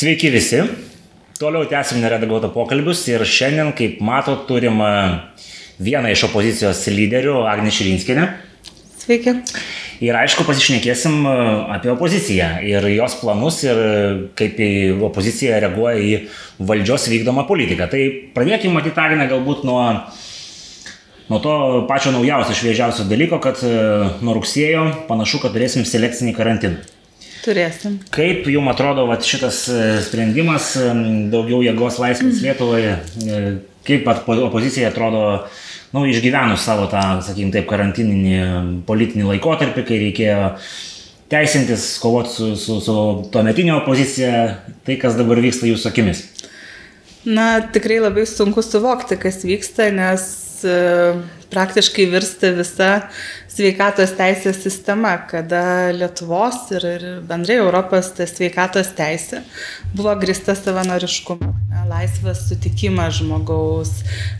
[0.00, 0.62] Sveiki visi.
[1.36, 4.92] Toliau tęsim neredaguotą pokalbius ir šiandien, kaip matot, turim e,
[5.84, 8.22] vieną iš opozicijos lyderių, Agnė Širinskinė.
[9.02, 9.34] Sveiki.
[10.00, 11.34] Ir aišku, pasišnekėsim e,
[11.74, 13.90] apie opoziciją ir jos planus ir e,
[14.40, 14.70] kaip į
[15.10, 16.14] opoziciją reaguoja į
[16.70, 17.90] valdžios vykdomą politiką.
[17.92, 18.00] Tai
[18.38, 19.82] pradėkime matyti, Agnė, galbūt nuo,
[21.28, 21.58] nuo to
[21.92, 23.60] pačio naujausio, šviežiausio dalyko, kad
[24.24, 26.80] nuo rugsėjo panašu, kad turėsim selekcinį karantiną.
[27.40, 27.96] Turėsim.
[28.12, 30.90] Kaip jums atrodo vat, šitas e, sprendimas, e,
[31.32, 32.44] daugiau jėgos laisvės mm.
[32.44, 32.92] Lietuvoje,
[33.24, 33.40] e,
[33.86, 35.22] kaip opozicija atrodo,
[35.94, 40.42] nu, išgyvenus savo tą, sakykime, taip, karantininį politinį laikotarpį, kai reikėjo
[41.32, 42.98] teisintis, kovoti su, su, su
[43.32, 44.44] tuometinio opozicija,
[44.84, 46.26] tai kas dabar vyksta jūsų akimis?
[47.24, 50.28] Na, tikrai labai sunku suvokti, kas vyksta, nes
[51.50, 52.90] praktiškai virsta visa
[53.50, 59.42] sveikatos teisės sistema, kada Lietuvos ir, ir bendrai Europos sveikatos teisė
[59.96, 61.50] buvo grista savanoriškumu.
[61.90, 63.90] Laisvas sutikimas žmogaus,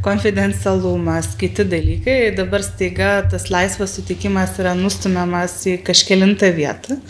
[0.05, 2.19] konfidencialumas, kiti dalykai.
[2.37, 7.01] Dabar staiga tas laisvas sutikimas yra nustumiamas į kažkelintą vietą.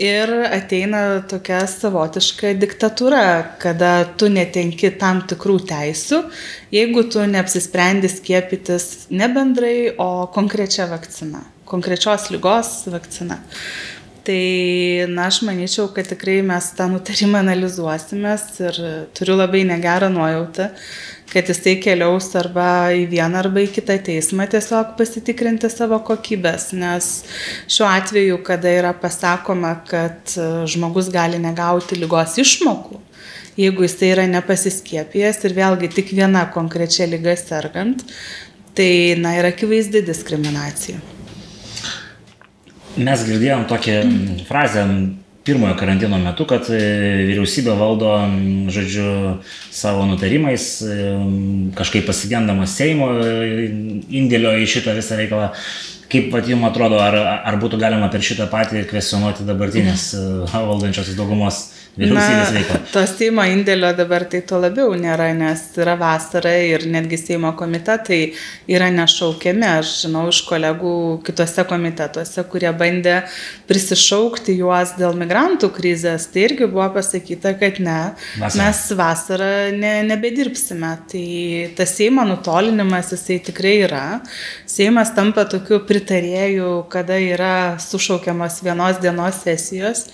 [0.00, 3.24] Ir ateina tokia savotiška diktatūra,
[3.60, 6.22] kada tu netenki tam tikrų teisių,
[6.72, 13.42] jeigu tu neapsisprendi skiepytis ne bendrai, o konkrečia vakcina, konkrečios lygos vakcina.
[14.22, 18.76] Tai, na, aš manyčiau, kad tikrai mes tą nutarimą analizuosimės ir
[19.18, 20.68] turiu labai negerą nuojautą,
[21.32, 27.08] kad jisai keliaus arba į vieną arba į kitą teismą tiesiog pasitikrinti savo kokybės, nes
[27.66, 33.00] šiuo atveju, kada yra pasakoma, kad e, žmogus gali negauti lygos išmokų,
[33.58, 38.06] jeigu jisai yra nepasiskiepijęs ir vėlgi tik viena konkrečia lyga sergant,
[38.78, 41.02] tai, na, yra akivaizdi diskriminacija.
[42.96, 44.00] Mes girdėjom tokią
[44.48, 44.84] frazę
[45.44, 46.80] pirmojo karantino metu, kad e,
[47.30, 48.12] vyriausybė valdo,
[48.72, 49.06] žodžiu,
[49.74, 50.98] savo nutarimais, e,
[51.78, 53.64] kažkaip pasigendamas Seimo e,
[54.20, 55.50] indėlio į šitą visą reikalą.
[56.12, 57.16] Kaip pat jums atrodo, ar,
[57.48, 60.10] ar būtų galima per šitą patį kvesionuoti dabartinės
[60.52, 61.62] valdančiosios daugumos
[62.56, 62.78] veiklą.
[62.92, 68.20] To Seimo indėlio dabar tai to labiau nėra, nes yra vasara ir netgi Seimo komitetai
[68.72, 69.66] yra nešaukiami.
[69.82, 70.94] Aš žinau iš kolegų
[71.26, 73.18] kitose komitetuose, kurie bandė
[73.68, 76.30] prisišaukti juos dėl migrantų krizės.
[76.32, 77.98] Tai irgi buvo pasakyta, kad ne,
[78.40, 78.62] vasara.
[78.62, 80.94] mes vasarą ne, nebedirbsime.
[81.12, 81.26] Tai
[81.76, 84.06] tas Seimo nutolinimas jisai tikrai yra.
[84.64, 87.52] Seimas tampa tokiu pritarėjų, kada yra
[87.84, 90.06] sušaukiamas vienos dienos sesijos.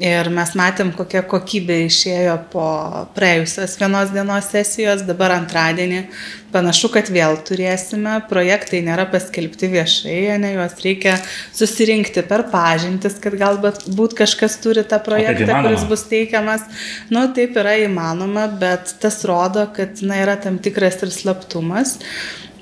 [0.00, 2.66] Ir mes matėm, kokia kokybė išėjo po
[3.12, 6.06] praėjusios vienos dienos sesijos, dabar antradienį.
[6.54, 11.18] Panašu, kad vėl turėsime, projektai nėra paskelbti viešai, ne juos reikia
[11.52, 16.64] susirinkti per pažintis, kad galbūt kažkas turi tą projektą, kuris bus teikiamas.
[17.12, 22.00] Nu, taip yra įmanoma, bet tas rodo, kad na, yra tam tikras ir slaptumas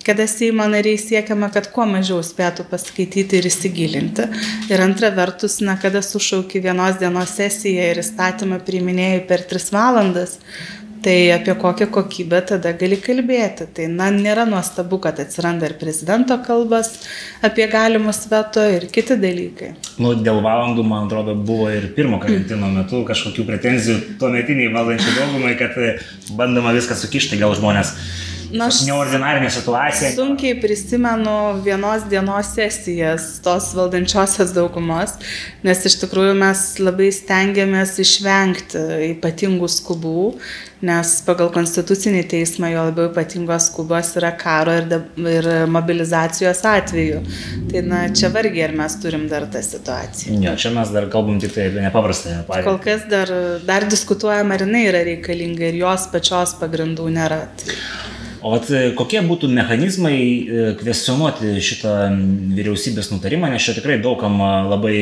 [0.06, 4.28] kada Seimo nariai siekiama, kad kuo mažiau spėtų paskaityti ir įsigilinti.
[4.72, 10.38] Ir antra vertus, na, kada sušauki vienos dienos sesiją ir įstatymą priiminėjai per tris valandas,
[11.02, 13.68] Tai apie kokią kokybę tada gali kalbėti.
[13.74, 16.90] Tai na, nėra nuostabu, kad atsiranda ir prezidento kalbas
[17.44, 19.70] apie galimus veto ir kiti dalykai.
[20.02, 25.54] Nu, dėl valandų, man atrodo, buvo ir pirmo karantino metu kažkokių pretenzijų tuometiniai valdančiai daugumai,
[25.60, 25.78] kad
[26.40, 27.94] bandoma viską sukišti, gal žmonės
[28.48, 30.12] Na, aš neordinarinė situacija.
[30.16, 35.18] Sunkiai prisimenu vienos dienos sesijas tos valdančiosios daugumos,
[35.66, 40.24] nes iš tikrųjų mes labai stengiamės išvengti ypatingų skubų,
[40.88, 44.96] nes pagal konstitucinį teismą jo labiau ypatingos skubos yra karo ir,
[45.28, 47.22] ir mobilizacijos atveju.
[47.72, 50.38] Tai na, čia vargiai ar mes turim dar tą situaciją.
[50.38, 52.68] Ne, čia mes dar kalbam tik tai apie nepaprastąją padėtį.
[52.70, 53.34] Kol kas dar,
[53.68, 57.42] dar diskutuojama, ar jinai yra reikalinga ir jos pačios pagrindų nėra.
[57.58, 57.76] Tai...
[58.42, 61.94] O at, e, kokie būtų mechanizmai e, kvestionuoti šitą
[62.54, 64.38] vyriausybės nutarimą, nes čia tikrai daugam
[64.70, 64.98] labai,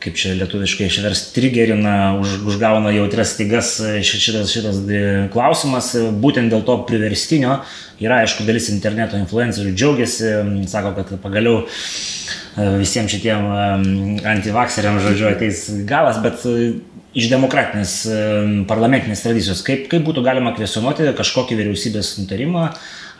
[0.00, 4.82] kaip čia lietuviškai išvers, trigerina, už, užgauna jautrias stygas e, šitas, šitas
[5.32, 7.62] klausimas, būtent dėl to priverstinio.
[8.00, 10.30] Yra, aišku, dalis interneto influencerių džiaugiasi,
[10.72, 11.64] sako, kad pagaliau
[12.56, 13.46] visiems šitiem
[14.26, 16.42] antivakseriam, žodžiu, ateis galas, bet
[17.14, 17.94] iš demokratinės
[18.70, 22.68] parlamentinės tradicijos, kaip, kaip būtų galima kvestionuoti kažkokį vyriausybės nutarimą,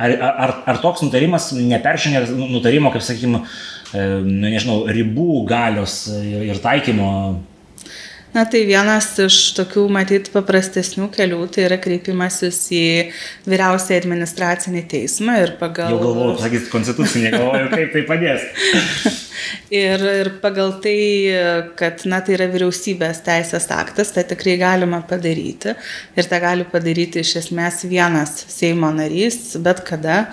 [0.00, 7.10] ar, ar, ar toks nutarimas neperšinė nutarimo, kaip sakykime, nu, nežinau, ribų galios ir taikymo
[8.34, 12.84] Na tai vienas iš tokių matyt paprastesnių kelių tai yra kreipimasis į
[13.50, 15.96] vyriausiąjį administracinį teismą ir pagal...
[15.96, 18.46] Jau galvoju, sakyt, konstitucinį, galvoju, kaip tai padės.
[19.74, 20.98] Ir, ir pagal tai,
[21.78, 25.74] kad na, tai yra vyriausybės teisės aktas, tai tikrai galima padaryti.
[26.18, 30.24] Ir tai gali padaryti iš esmės vienas Seimo narys, bet kada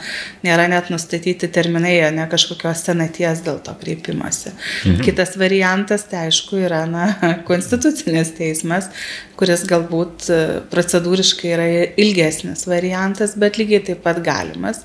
[0.46, 4.54] nėra net nustatyti terminai, ne kažkokios senaties dėl to kreipimosi.
[4.54, 5.04] Mhm.
[5.06, 7.10] Kitas variantas, tai aišku, yra na,
[7.50, 8.90] konstitucinis teismas,
[9.38, 10.28] kuris galbūt
[10.72, 11.68] procedūriškai yra
[12.00, 14.82] ilgesnis variantas, bet lygiai taip pat galimas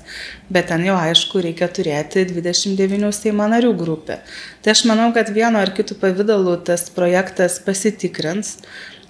[0.53, 4.19] bet ten jau aišku reikia turėti 29 Seimo narių grupę.
[4.63, 8.57] Tai aš manau, kad vieno ar kitų pavydalų tas projektas pasitikrins.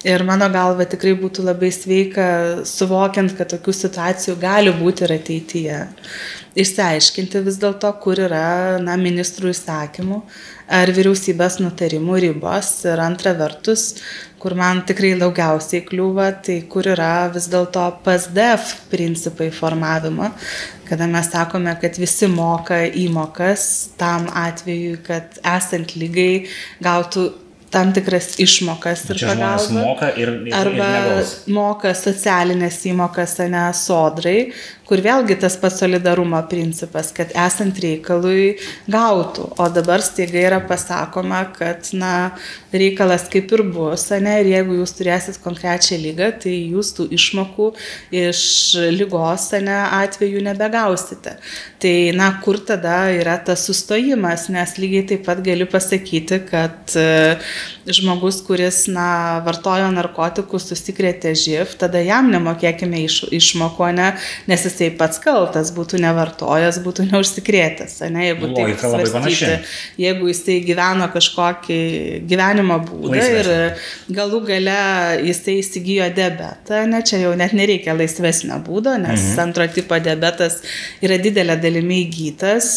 [0.03, 2.25] Ir mano galva tikrai būtų labai sveika,
[2.67, 5.77] suvokiant, kad tokių situacijų gali būti ir ateityje,
[6.59, 10.19] išsiaiškinti vis dėlto, kur yra na, ministrų įsakymų
[10.73, 12.71] ar vyriausybės nutarimų ribos.
[12.87, 13.99] Ir antra vertus,
[14.41, 20.31] kur man tikrai daugiausiai kliūva, tai kur yra vis dėlto PSDF principai formavimo,
[20.89, 26.45] kada mes sakome, kad visi moka įmokas tam atveju, kad esant lygai
[26.83, 27.29] gautų
[27.73, 29.81] tam tikras išmokas ir pagalbą.
[29.81, 34.37] Moka ir, ir, arba ir moka socialinės įmokas, ne sodrai,
[34.87, 38.57] kur vėlgi tas pats solidarumo principas, kad esant reikalui
[38.91, 42.33] gautų, o dabar staiga yra pasakoma, kad na,
[42.73, 47.69] reikalas kaip ir bus, ne, ir jeigu jūs turėsit konkrečią lygą, tai jūs tų išmokų
[48.23, 48.43] iš
[48.97, 51.37] lygos ne, atveju nebegausite.
[51.83, 56.95] Tai na, kur tada yra tas sustojimas, nes lygiai taip pat galiu pasakyti, kad
[57.87, 64.13] žmogus, kuris na, vartojo narkotikus, susikrėtė živ, tada jam nemokėkime iš, išmoko, ne,
[64.49, 69.51] nes jisai pats kaltas, būtų nevartojęs, būtų neužsikrėtęs, ne, jeigu tai svarstyti,
[70.01, 71.79] jeigu jisai gyveno kažkokį
[72.29, 73.51] gyvenimo būdą Laisvės.
[73.53, 74.77] ir galų gale
[75.29, 79.41] jisai įsigijo diabetą, ne, čia jau net nereikia laisvesnio būdo, nes mhm.
[79.45, 80.61] antro tipo diabetas
[81.03, 82.67] yra didelė dalimi įgytas,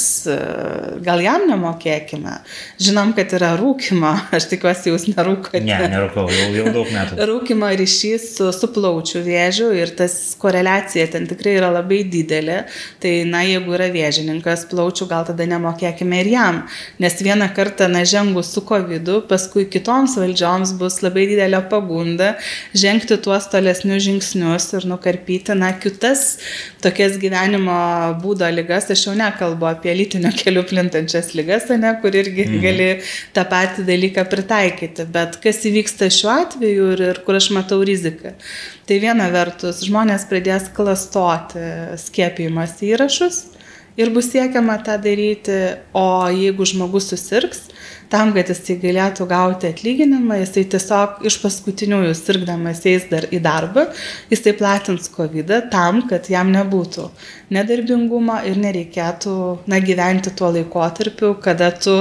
[1.06, 2.36] gal jam nemokėkime.
[2.82, 5.64] Žinom, kad yra rūkimo, aš tikiuosi jūs nerūkote.
[5.64, 7.20] Ne, nerūkau, jau, jau daug metų.
[7.32, 12.62] Rūkimo ryšys su, su plaučių vėžiu ir tas koreliacija ten tikrai yra labai didelė.
[13.02, 16.62] Tai, na, jeigu yra vėžininkas plaučių, gal tada nemokėkime ir jam.
[17.02, 22.34] Nes vieną kartą, na, žengus su COVID, paskui kitoms valdžioms bus labai didelė pagunda
[22.76, 26.38] žengti tuos tolesnius žingsnius ir nukarpyti, na, kitas
[26.84, 27.76] tokias gyvenimo
[28.22, 28.90] būdo lygas.
[28.92, 32.60] Aš jau nekalbu apie lytinio kelių plintančias lygas, ne, kur irgi mhm.
[32.64, 32.90] gali
[33.36, 37.82] tą patį dalyką pritaikyti pritaikyti, bet kas įvyksta šiuo atveju ir, ir kur aš matau
[37.84, 38.34] riziką.
[38.86, 41.58] Tai viena vertus, žmonės pradės klastoti
[41.98, 43.40] skiepijimas įrašus
[43.98, 45.56] ir bus siekiama tą daryti,
[45.90, 47.64] o jeigu žmogus susirgs,
[48.12, 53.88] tam, kad jisai galėtų gauti atlyginimą, jisai tiesiog iš paskutiniųjų sirgdamas eis dar į darbą,
[54.32, 57.10] jisai platins COVID tam, kad jam nebūtų
[57.52, 59.34] nedarbingumo ir nereikėtų
[59.70, 61.94] na, gyventi tuo laikotarpiu, kada tu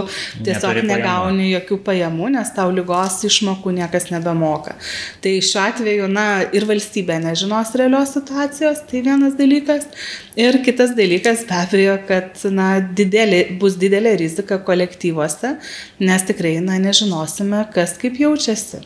[0.46, 4.76] tiesiog negauni jokių pajamų, nes tau lygos išmokų niekas nebemoka.
[5.22, 9.86] Tai šiuo atveju, na, ir valstybė nežinos realios situacijos, tai vienas dalykas.
[10.40, 15.56] Ir kitas dalykas, be abejo, kad na, didelė, bus didelė rizika kolektyvuose,
[16.00, 18.82] nes tikrai na, nežinosime, kas kaip jaučiasi.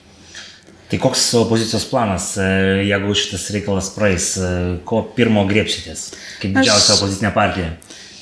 [0.89, 2.45] Tai koks opozicijos planas, e,
[2.89, 4.51] jeigu šitas reikalas praeis, e,
[4.89, 6.07] ko pirmo griepsitės,
[6.41, 7.73] kaip didžiausia aš, opozicinė partija?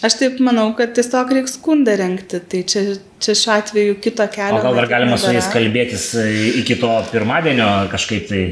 [0.03, 2.83] Aš taip manau, kad tiesiog reiks skundą renkti, tai čia,
[3.23, 4.59] čia šiuo atveju kito kelio.
[4.59, 6.27] O gal dar galima su jais kalbėtis e,
[6.59, 8.43] iki to pirmadienio kažkaip tai?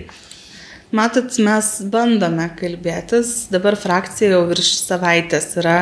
[0.93, 5.77] Matot, mes bandome kalbėtis, dabar frakcija jau virš savaitės yra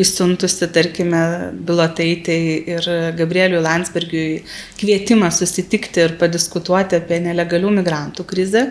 [0.00, 1.20] įsiuntusi, tarkime,
[1.68, 2.38] Biloteitai
[2.72, 4.40] ir Gabrieliui Landsbergiui
[4.80, 8.70] kvietimą susitikti ir padiskutuoti apie nelegalių migrantų krizę.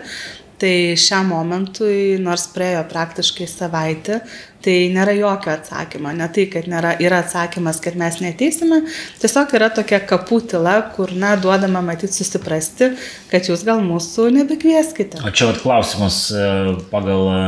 [0.56, 4.22] Tai šiam momentui, nors praėjo praktiškai savaitė,
[4.64, 6.14] tai nėra jokio atsakymo.
[6.16, 8.80] Ne tai, kad nėra, yra atsakymas, kad mes neteisime,
[9.20, 12.94] tiesiog yra tokia kapų tyla, kur, na, duodama matyti susiprasti,
[13.28, 15.20] kad jūs gal mūsų nebekvieskite.
[15.28, 16.46] O čia vat klausimas e,
[16.92, 17.42] pagal e,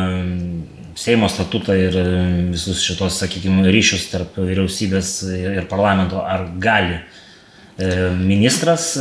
[0.99, 2.07] Seimo statutą ir e,
[2.53, 7.01] visus šitos, sakykime, ryšius tarp vyriausybės ir parlamento, ar gali
[8.19, 8.97] ministras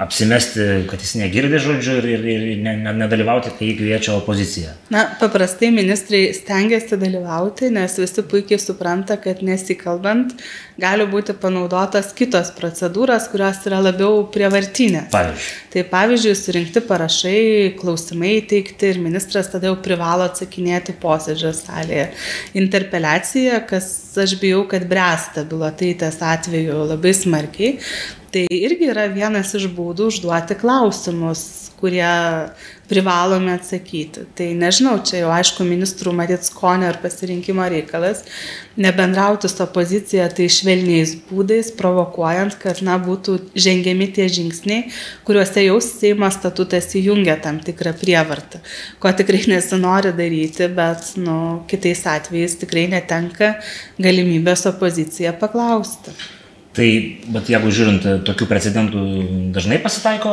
[0.00, 4.74] apsimesti, kad jis negirdi žodžių ir, ir, ir ne, ne, nedalyvauti, kai kviečia opozicija?
[4.94, 10.36] Na, paprastai ministrai stengiasi dalyvauti, nes visi puikiai supranta, kad nesikalbant
[10.78, 15.10] gali būti panaudotas kitos procedūros, kurios yra labiau prievartinės.
[15.14, 15.56] Pavyzdžiui.
[15.74, 17.40] Tai pavyzdžiui, surinkti parašai,
[17.80, 22.10] klausimai teikti ir ministras tada jau privalo atsakinėti posėdžio salėje.
[22.58, 27.76] Interpeliacija, kas aš bijau, kad bręsta bilotaitės atveju labai smarkiai,
[28.28, 31.40] Tai irgi yra vienas iš būdų užduoti klausimus,
[31.78, 32.04] kurie
[32.90, 34.26] privalome atsakyti.
[34.36, 38.20] Tai nežinau, čia jau aišku ministrų matyt skonio ir pasirinkimo reikalas,
[38.76, 44.90] nebendrauti su opozicija tai švelniais būdais, provokuojant, kad na, būtų žengiami tie žingsniai,
[45.24, 48.60] kuriuose jau Seimo statutas įjungia tam tikrą prievartą,
[49.00, 51.38] ko tikrai nesinori daryti, bet nu,
[51.70, 53.54] kitais atvejais tikrai netenka
[53.96, 56.16] galimybės opoziciją paklausti.
[56.78, 56.86] Tai,
[57.34, 59.00] bet jeigu žiūrint, tokių precedentų
[59.54, 60.30] dažnai pasitaiko,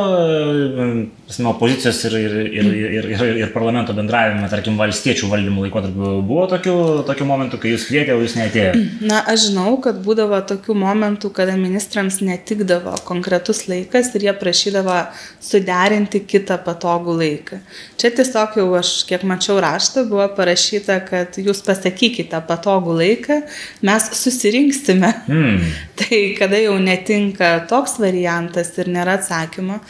[1.26, 2.68] pasime, opozicijos ir, ir, ir,
[3.00, 6.76] ir, ir, ir parlamento bendravime, tarkim, valstiečių valdymo laikotarpiu buvo tokių,
[7.08, 8.76] tokių momentų, kai jūs kvietė, o jūs neatėjo?
[9.02, 15.00] Na, aš žinau, kad būdavo tokių momentų, kada ministrams netikdavo konkretus laikas ir jie prašydavo
[15.42, 17.58] suderinti kitą patogų laiką.
[17.98, 23.42] Čia tiesiog jau aš, kiek mačiau raštą, buvo parašyta, kad jūs pasakykite patogų laiką,
[23.90, 25.10] mes susirinksime.
[25.26, 25.66] Hmm.
[25.98, 29.80] Tai kada jau netinka toks variantas ir nėra atsakymo,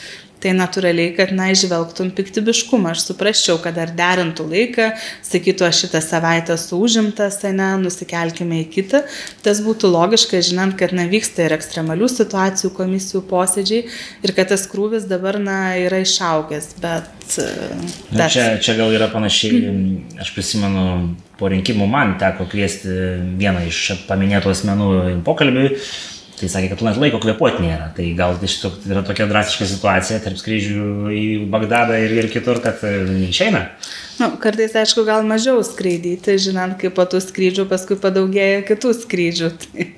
[0.42, 2.92] tai natūraliai, kad, na, išvelgtum piktybiškumą.
[2.94, 4.90] Aš suprasčiau, kad ar derintų laiką,
[5.24, 9.02] sakytų, aš šitą savaitę suužimtas, ne, nusikelkime į kitą.
[9.44, 13.84] Tas būtų logiška, žinant, kad, na, vyksta ir ekstremalių situacijų komisijų posėdžiai
[14.26, 16.74] ir kad tas krūvis dabar, na, yra išaugęs.
[16.84, 17.38] Bet...
[18.14, 19.64] Na, čia, čia gal yra panašiai,
[20.22, 20.84] aš prisimenu,
[21.40, 22.92] po rinkimų man teko kviesti
[23.40, 24.92] vieną iš paminėtų asmenų
[25.26, 25.72] pokalbiui
[26.36, 27.88] Tai sakė, kad net laiko kvepuoti nėra.
[27.96, 32.82] Tai gal tiesiog yra tokia drastiška situacija tarp skrydžių į Bagdadą ir, ir kitur, kad
[32.84, 32.92] e,
[33.30, 33.62] išeina.
[34.20, 39.50] Nu, kartais, aišku, gal mažiau skraidyti, žinant, kaip po tų skrydžių paskui padaugėja kitų skrydžių.
[39.64, 39.88] Tai...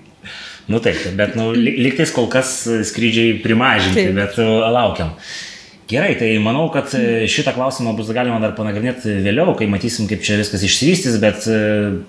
[0.69, 4.19] Nu taip, bet nu, liktais kol kas skrydžiai primažinti, taip.
[4.19, 5.15] bet uh, laukiam.
[5.89, 10.21] Gerai, tai manau, kad e, šitą klausimą bus galima dar panagrinėti vėliau, kai matysim, kaip
[10.21, 11.47] čia viskas išsivystys, bet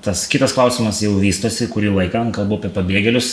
[0.04, 3.32] tas kitas klausimas jau vystosi kurį laiką, kalbu apie pabėgėlius.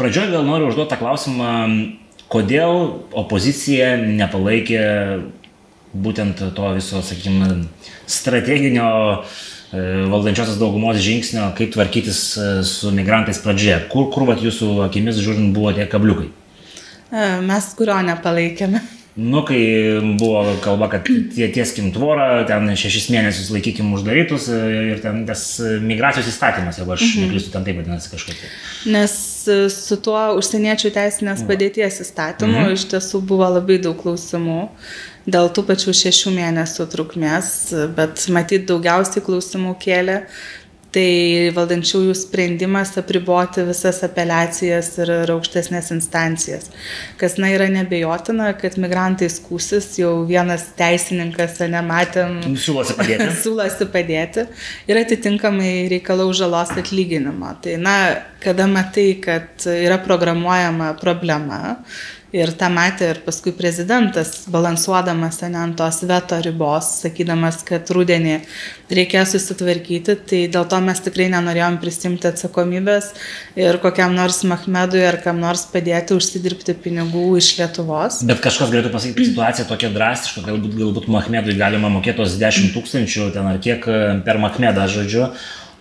[0.00, 1.52] Pradžioje gal noriu užduoti tą klausimą,
[2.32, 2.78] kodėl
[3.22, 4.84] opozicija nepalaikė
[5.92, 7.66] būtent to viso, sakykime,
[8.08, 8.88] strateginio
[9.20, 13.82] e, valdančiosios daugumos žingsnio, kaip tvarkytis e, su migrantais pradžioje.
[13.92, 16.30] Kur, kur vat jūsų akimis žiūrint buvo tie kabliukai?
[17.12, 18.80] E, mes kurio nepalaikėme.
[19.16, 19.60] Nu, kai
[20.16, 25.44] buvo kalba, kad tie tieskim tvorą, ten šešis mėnesius laikykim uždarytus ir ten tas
[25.84, 27.26] migracijos įstatymas, jeigu aš mhm.
[27.26, 28.40] neklystu, ten taip vadinasi kažkaip.
[28.94, 29.16] Nes
[29.74, 32.76] su tuo užsieniečių teisinės padėties įstatymu mhm.
[32.78, 34.62] iš tiesų buvo labai daug klausimų
[35.28, 37.52] dėl tų pačių šešių mėnesių trukmės,
[37.96, 40.22] bet matyt daugiausiai klausimų kėlė
[40.92, 46.68] tai valdančiųjų sprendimas apriboti visas apeliacijas ir, ir aukštesnės instancijas.
[47.20, 53.28] Kas na yra nebejotina, kad migrantai skūsis, jau vienas teisininkas, nematėm, siūlosi padėti.
[53.44, 54.46] siūlosi padėti
[54.90, 57.54] ir atitinkamai reikalau žalos atlyginimo.
[57.64, 57.96] Tai na,
[58.42, 61.78] kada matai, kad yra programuojama problema,
[62.32, 68.38] Ir tą matė ir paskui prezidentas, balansuodamas ane, ant tos veto ribos, sakydamas, kad rudenį
[68.88, 73.10] reikės susitvarkyti, tai dėl to mes tikrai nenorėjom prisimti atsakomybės
[73.60, 78.22] ir kokiam nors Mahmedui ar kam nors padėti užsidirbti pinigų iš Lietuvos.
[78.28, 83.28] Bet kažkas galėtų pasakyti, situacija tokia drastiška, galbūt, galbūt Mahmedui galima mokėti tos 10 tūkstančių
[83.36, 83.84] ten ar kiek
[84.24, 85.28] per Mahmedą, žodžiu,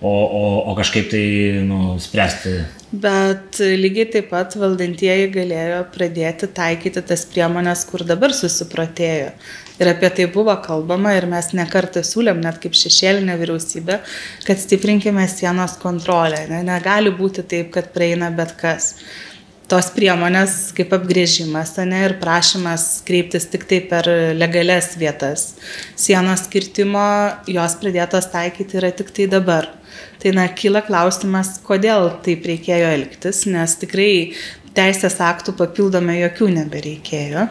[0.02, 1.26] o, o, o kažkaip tai
[1.66, 2.60] nu, spręsti
[2.92, 9.32] bet lygiai taip pat valdantieji galėjo pradėti taikyti tas priemonės, kur dabar susiprotėjo.
[9.82, 13.98] Ir apie tai buvo kalbama ir mes nekartą siūlėm, net kaip šešėlinė vyriausybė,
[14.46, 16.44] kad stiprinkime sienos kontrolę.
[16.52, 18.94] Ne, negali būti taip, kad prieina bet kas.
[19.72, 25.54] Tos priemonės kaip apgrėžimas ne, ir prašymas kreiptis tik tai per legales vietas.
[25.96, 27.08] Sienos skirtimo
[27.48, 29.72] jos pradėtos taikyti yra tik tai dabar
[30.22, 34.12] Tai na, kyla klausimas, kodėl taip reikėjo elgtis, nes tikrai
[34.78, 37.48] teisės aktų papildomai jokių nebereikėjo.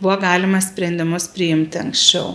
[0.00, 2.34] Buvo galima sprendimus priimti anksčiau.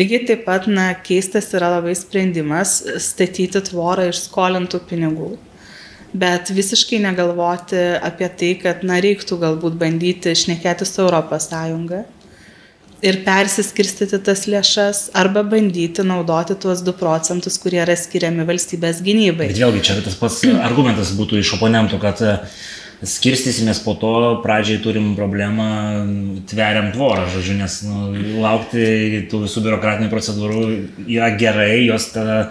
[0.00, 5.34] Lygiai taip pat, na, keistas yra labai sprendimas statyti tvorą iš skolintų pinigų
[6.16, 11.52] bet visiškai negalvoti apie tai, kad na, reiktų galbūt bandyti šnekėti su ES
[13.04, 19.50] ir persiskirstyti tas lėšas arba bandyti naudoti tuos 2 procentus, kurie yra skiriami valstybės gynybai.
[19.52, 22.38] Bet vėlgi čia tas pats argumentas būtų iš oponentų, kad e,
[23.06, 25.68] skirstysimės po to, pradžiai turim problemą,
[26.48, 28.08] tveriam tvorą, žodžiu, nes nu,
[28.44, 30.64] laukti tų visų biurokratinių procedūrų
[31.04, 32.46] yra gerai, jos tada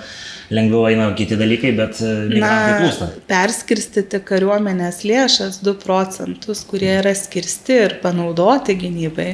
[0.54, 3.08] lengviau eina kiti dalykai, bet e, migrantai plūsta.
[3.30, 9.32] Perskirstyti kariuomenės lėšas 2 procentus, kurie yra skirsti ir panaudoti gynybai,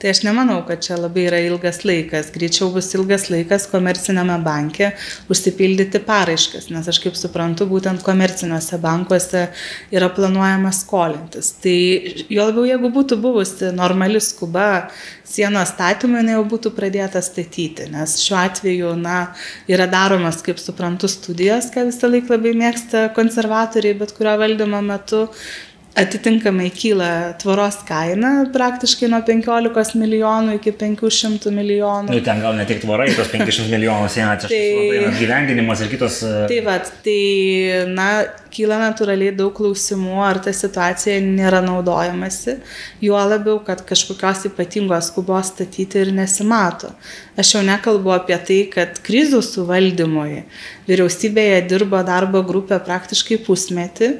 [0.00, 2.30] tai aš nemanau, kad čia labai yra ilgas laikas.
[2.32, 4.92] Greičiau bus ilgas laikas komercinėme banke
[5.32, 9.46] užsipildyti paraiškas, nes aš kaip suprantu, būtent komerciniuose bankuose
[9.92, 11.52] yra planuojama skolintis.
[11.60, 11.76] Tai
[12.32, 14.88] jo labiau, jeigu būtų buvusi normali skuba
[15.30, 19.18] sienos statymui, jau būtų pradėta statyti, nes šiuo atveju, na,
[19.70, 25.26] yra daromas, kaip suprantu, studijos, ką visą laiką labai mėgsta konservatoriai, bet kurio valdymo metu
[25.94, 32.12] atitinkamai kyla tvoros kaina praktiškai nuo 15 milijonų iki 500 milijonų.
[32.14, 36.20] Nu, ten gal ne tik tvorai, tos 500 milijonus eina, čia tai, gyvendinimas ir kitos.
[36.22, 37.18] E, tai va, tai,
[37.90, 38.06] na,
[38.54, 42.56] kyla natūraliai daug klausimų, ar ta situacija nėra naudojamasi,
[43.02, 46.94] juo labiau, kad kažkokios ypatingos skubos statyti ir nesimato.
[47.38, 50.44] Aš jau nekalbu apie tai, kad krizų suvaldymui
[50.86, 54.14] vyriausybėje dirbo darbo grupė praktiškai pusmetį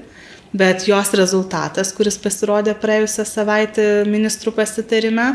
[0.52, 5.33] bet jos rezultatas, kuris pasirodė praėjusią savaitę ministrų pasitarime,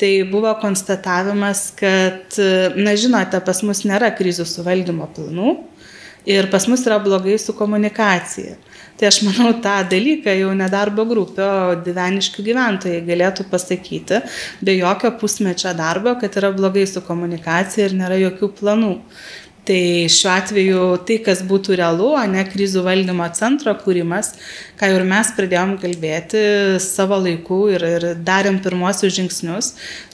[0.00, 2.38] tai buvo konstatavimas, kad,
[2.76, 5.58] na žinote, pas mus nėra krizių suvaldymo planų
[6.28, 8.56] ir pas mus yra blogai su komunikacija.
[9.00, 14.18] Tai aš manau, tą dalyką jau nedarbo grupė, o diveniškių gyventojai galėtų pasakyti
[14.60, 18.92] be jokio pusmečio darbo, kad yra blogai su komunikacija ir nėra jokių planų.
[19.70, 24.32] Tai šiuo atveju tai, kas būtų realu, o ne krizių valdymo centro kūrimas,
[24.80, 26.40] ką ir mes pradėjom kalbėti
[26.82, 29.68] savo laiku ir, ir darėm pirmosius žingsnius,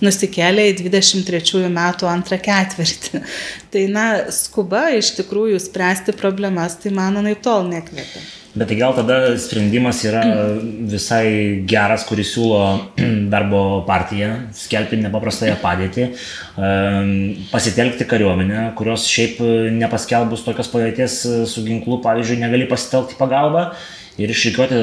[0.04, 3.22] nusikėlė į 23 metų antrą ketvirtį.
[3.72, 8.26] Tai na, skuba iš tikrųjų spręsti problemas, tai man anaip tol nekvėpia.
[8.56, 10.22] Bet tai gal tada sprendimas yra
[10.94, 11.26] visai
[11.68, 12.62] geras, kurį siūlo
[13.34, 17.12] darbo partija, skelbti nepaprastąją padėtį, ehm,
[17.52, 19.42] pasitelkti kariuomenę, kurios šiaip
[19.76, 21.20] nepaskelbus tokios padėties
[21.52, 23.68] su ginklu, pavyzdžiui, negali pasitelkti pagalbą
[24.16, 24.78] ir išrikiuoti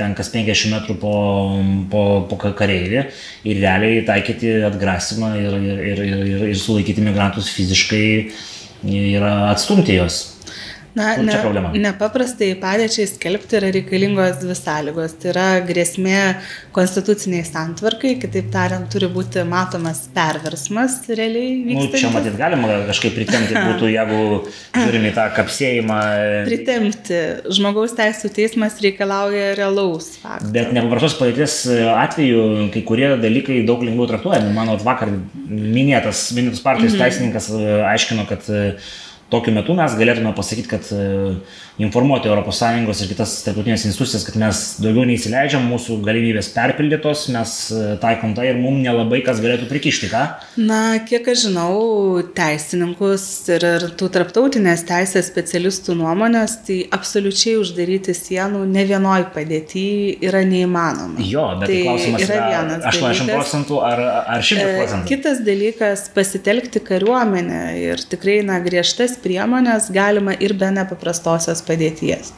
[0.00, 1.14] ten kas 50 metrų po,
[1.92, 3.02] po, po kareivį
[3.44, 8.06] ir realiai taikyti atgrasimą ir, ir, ir, ir, ir sulaikyti migrantus fiziškai
[8.88, 10.22] ir atstumti juos.
[10.98, 11.34] Na, ne,
[11.78, 15.14] nepaprastai padėčiai skelbti yra reikalingos dvi sąlygos.
[15.22, 16.18] Tai yra grėsmė
[16.74, 21.94] konstituciniai santvarkai, kitaip tariant, turi būti matomas perversmas realiai vykstantis.
[21.94, 24.22] Nu, čia matyt galima kažkaip pritemti būtų, jeigu
[24.80, 25.98] žiūrime į tą kapsėjimą.
[26.48, 27.20] Pritemti.
[27.60, 30.50] Žmogaus teisų teismas reikalauja realaus fakto.
[30.56, 31.60] Bet nepaprastos padėties
[31.94, 34.50] atveju kai kurie dalykai daug lengviau traktuojami.
[34.58, 35.14] Mano vakar
[35.46, 37.04] minėtas, minėtas partijos mm -hmm.
[37.06, 37.50] teisininkas
[37.92, 38.50] aiškino, kad
[39.30, 41.34] tokiu metu mes galėtume pasakyti, kad e,
[41.80, 47.82] informuoti ES ir kitas tarptautinės institucijas, kad mes daugiau neįsileidžiam, mūsų galimybės perpildytos, mes e,
[48.02, 50.22] taikom tai ir mums nelabai kas galėtų prikišti, ką?
[50.60, 51.74] Na, kiek aš žinau,
[52.36, 59.86] teisininkus ir, ir tų tarptautinės teisės specialistų nuomonės, tai absoliučiai uždaryti sienų ne vienoj padėti
[60.26, 61.22] yra neįmanoma.
[61.22, 62.88] Jo, bet tai klausimas yra, yra vienas.
[62.90, 64.04] 80 procentų ar,
[64.36, 65.10] ar 100 e, procentų?
[65.14, 72.32] Kitas dalykas- pasitelkti kariuomenę ir tikrai, na, griežtas priemonės galima ir be nepaprastosios padėties.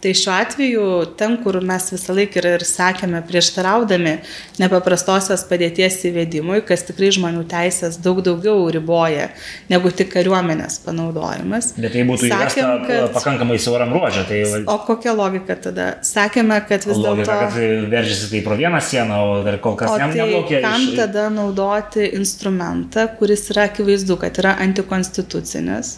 [0.00, 0.82] Tai šiuo atveju,
[1.18, 4.12] ten, kur mes visą laiką ir, ir sakėme prieštaraudami
[4.60, 9.30] nepaprastosios padėties įvedimui, kas tikrai žmonių teisės daug daugiau riboja
[9.72, 11.72] negu tik kariuomenės panaudojimas.
[11.80, 13.08] Bet tai būtų sakėm, kad...
[13.16, 14.26] pakankamai siauram ruožė.
[14.28, 14.40] Tai...
[14.70, 15.90] O kokia logika tada?
[16.06, 17.16] Sakėme, kad vis dėlto...
[17.16, 20.60] Logika, kad veržiasi tai pro vieną sieną, o dar kol kas tai neblokė.
[20.64, 20.96] Kam iš...
[21.00, 25.96] tada naudoti instrumentą, kuris yra akivaizdu, kad yra antikonstitucinis?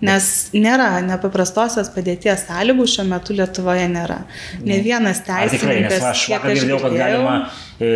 [0.00, 4.22] Nes nėra nepaprastosios padėties sąlygų šiuo metu Lietuvoje nėra.
[4.64, 5.58] Ne vienas teisininkas.
[5.60, 7.34] Tikrai, nes aš vakar girdėjau, kad galima
[7.76, 7.90] e,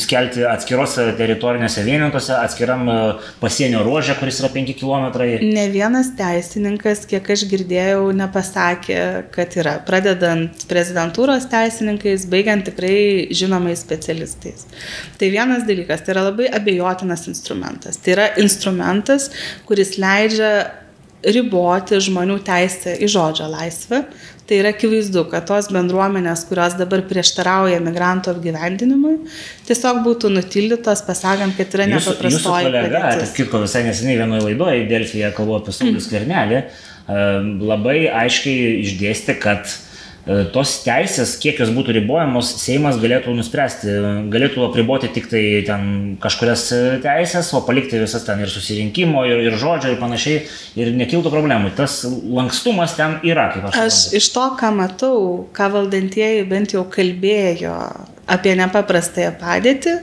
[0.00, 2.96] skelti atskirose teritorinėse vienetose, atskiram e,
[3.42, 5.06] pasienio ruožė, kuris yra 5 km.
[5.44, 9.00] Ne vienas teisininkas, kiek aš girdėjau, nepasakė,
[9.36, 9.76] kad yra.
[9.84, 14.64] Pradedant prezidentūros teisininkais, baigiant tikrai žinomais specialistais.
[15.20, 18.00] Tai vienas dalykas, tai yra labai abejotinas instrumentas.
[18.00, 19.28] Tai yra instrumentas,
[19.68, 20.54] kuris leidžia
[21.24, 24.04] riboti žmonių teisę į žodžio laisvę.
[24.50, 29.12] Tai yra akivaizdu, kad tos bendruomenės, kurios dabar prieštarauja migrantų apgyvendinimui,
[29.68, 32.72] tiesiog būtų nutildytos, pasakant, kad yra nepaprastoji.
[32.90, 36.64] Tarp kitko visai neseniai vienoje laidoje, Delfija kalbu apie Saulis Kvernelį,
[37.62, 39.89] labai aiškiai išdėstė, kad E,
[40.26, 43.94] tos teisės, kiek jos būtų ribojamos, Seimas galėtų nuspręsti,
[44.32, 45.88] galėtų apriboti tik tai ten
[46.22, 46.66] kažkurias
[47.04, 50.44] teisės, o palikti visas ten ir susirinkimo, ir, ir žodžio, ir panašiai,
[50.80, 51.72] ir nekiltų problemų.
[51.78, 53.80] Tas lankstumas ten yra, kaip aš.
[53.86, 55.20] Aš iš to, ką matau,
[55.56, 57.76] ką valdantieji bent jau kalbėjo
[58.30, 59.96] apie nepaprastąją padėtį,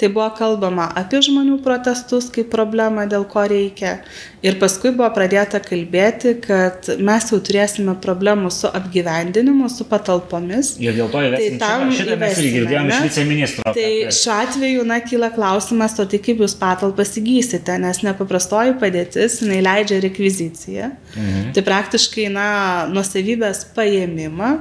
[0.00, 4.00] tai buvo kalbama apie žmonių protestus kaip problemą, dėl ko reikia.
[4.40, 10.74] Ir paskui buvo pradėta kalbėti, kad mes jau turėsime problemų su apgyvendinimu, su patalpomis.
[10.80, 11.58] Ir dėl to įvesime.
[11.58, 13.74] Tai tam šitą mes irgi girdėjome iš viceministro.
[13.76, 19.42] Tai šiuo atveju, na, kyla klausimas, o tai kaip jūs patalpas įgysite, nes nepaprastoji padėtis,
[19.44, 20.88] jinai leidžia rekviziciją.
[21.16, 21.52] Mhm.
[21.56, 22.48] Tai praktiškai, na,
[22.96, 24.54] nusavybės paėmimą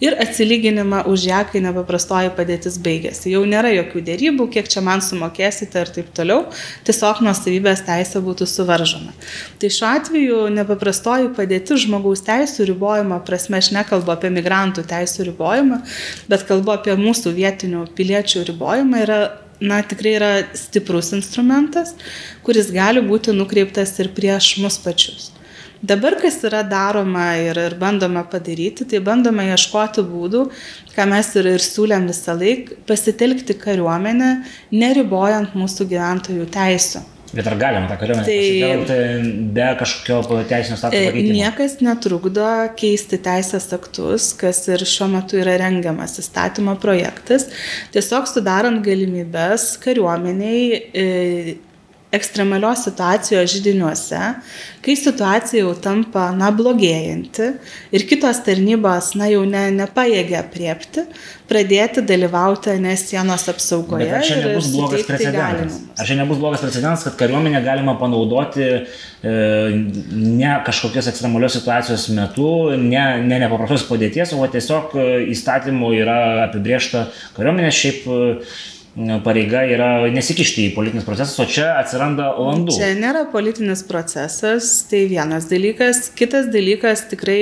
[0.00, 3.30] ir atsilyginimą už ją, kai nepaprastoji padėtis baigėsi.
[3.32, 6.42] Jau nėra jokių dėrybų, kiek čia man sumokėsite ir taip toliau,
[6.88, 9.14] tiesiog nuosavybės teisė būtų suvaržoma.
[9.60, 15.80] Tai šiuo atveju nepaprastoji padėtis žmogaus teisų ribojimo prasme, aš nekalbu apie migrantų teisų ribojimą,
[16.30, 19.20] bet kalbu apie mūsų vietinių piliečių ribojimą, yra
[19.60, 21.94] na, tikrai yra stiprus instrumentas,
[22.44, 25.30] kuris gali būti nukreiptas ir prieš mus pačius.
[25.82, 30.46] Dabar kas yra daroma ir, ir bandoma padaryti, tai bandoma ieškoti būdų,
[30.94, 34.30] ką mes ir, ir siūlėm visą laiką, pasitelkti kariuomenę,
[34.72, 37.04] neribojant mūsų gyventojų teisų.
[37.36, 38.96] Bet ar galima tą kariuomenę tai,
[39.52, 41.36] be kažkokio teisinio statuso e, pakeitimo?
[41.36, 42.46] Niekas netrukdo
[42.78, 47.48] keisti teisės aktus, kas ir šiuo metu yra rengiamas įstatymo projektas,
[47.92, 50.62] tiesiog sudarant galimybės kariuomeniai
[50.94, 51.06] e,
[52.16, 54.22] ekstremalios situacijos žydiniuose,
[54.84, 57.48] kai situacija jau tampa, na, blogėjanti
[57.94, 61.06] ir kitos tarnybos, na, jau ne, nepaėgia priepti,
[61.50, 64.06] pradėti dalyvauti nes sienos apsaugoje.
[64.06, 65.80] Bet ar čia nebus blogas precedentas?
[65.94, 68.78] Ar čia nebus blogas precedentas, kad kariuomenę galima panaudoti e,
[69.26, 77.06] ne kažkokios ekstremalios situacijos metu, ne, ne nepaprastos padėties, o tiesiog e, įstatymų yra apibriešta
[77.38, 78.22] kariuomenė šiaip e,
[79.24, 82.76] pareiga yra nesikišti į politinis procesas, o čia atsiranda landų.
[82.78, 86.06] Čia nėra politinis procesas, tai vienas dalykas.
[86.16, 87.40] Kitas dalykas, tikrai,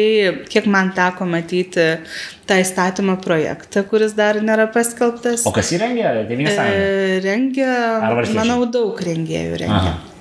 [0.51, 1.87] kiek man teko matyti
[2.49, 5.47] tą įstatymo projektą, kuris dar nėra paskelbtas.
[5.47, 6.17] O kas jį rengia?
[6.25, 6.91] Devynis sąjungos?
[6.91, 7.77] E, rengia,
[8.35, 9.95] manau, daug rengėjų rengia.
[9.95, 10.14] Aha.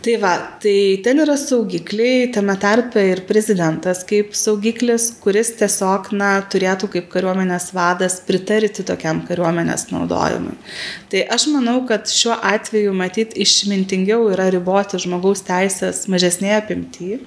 [0.00, 6.30] Tai va, tai ten yra saugikliai, tame tarpe ir prezidentas kaip saugiklis, kuris tiesiog, na,
[6.52, 10.56] turėtų kaip kariuomenės vadas pritarti tokiam kariuomenės naudojimui.
[11.12, 17.20] Tai aš manau, kad šiuo atveju matyt išmintingiau yra riboti žmogaus teisės mažesnėje apimtyje,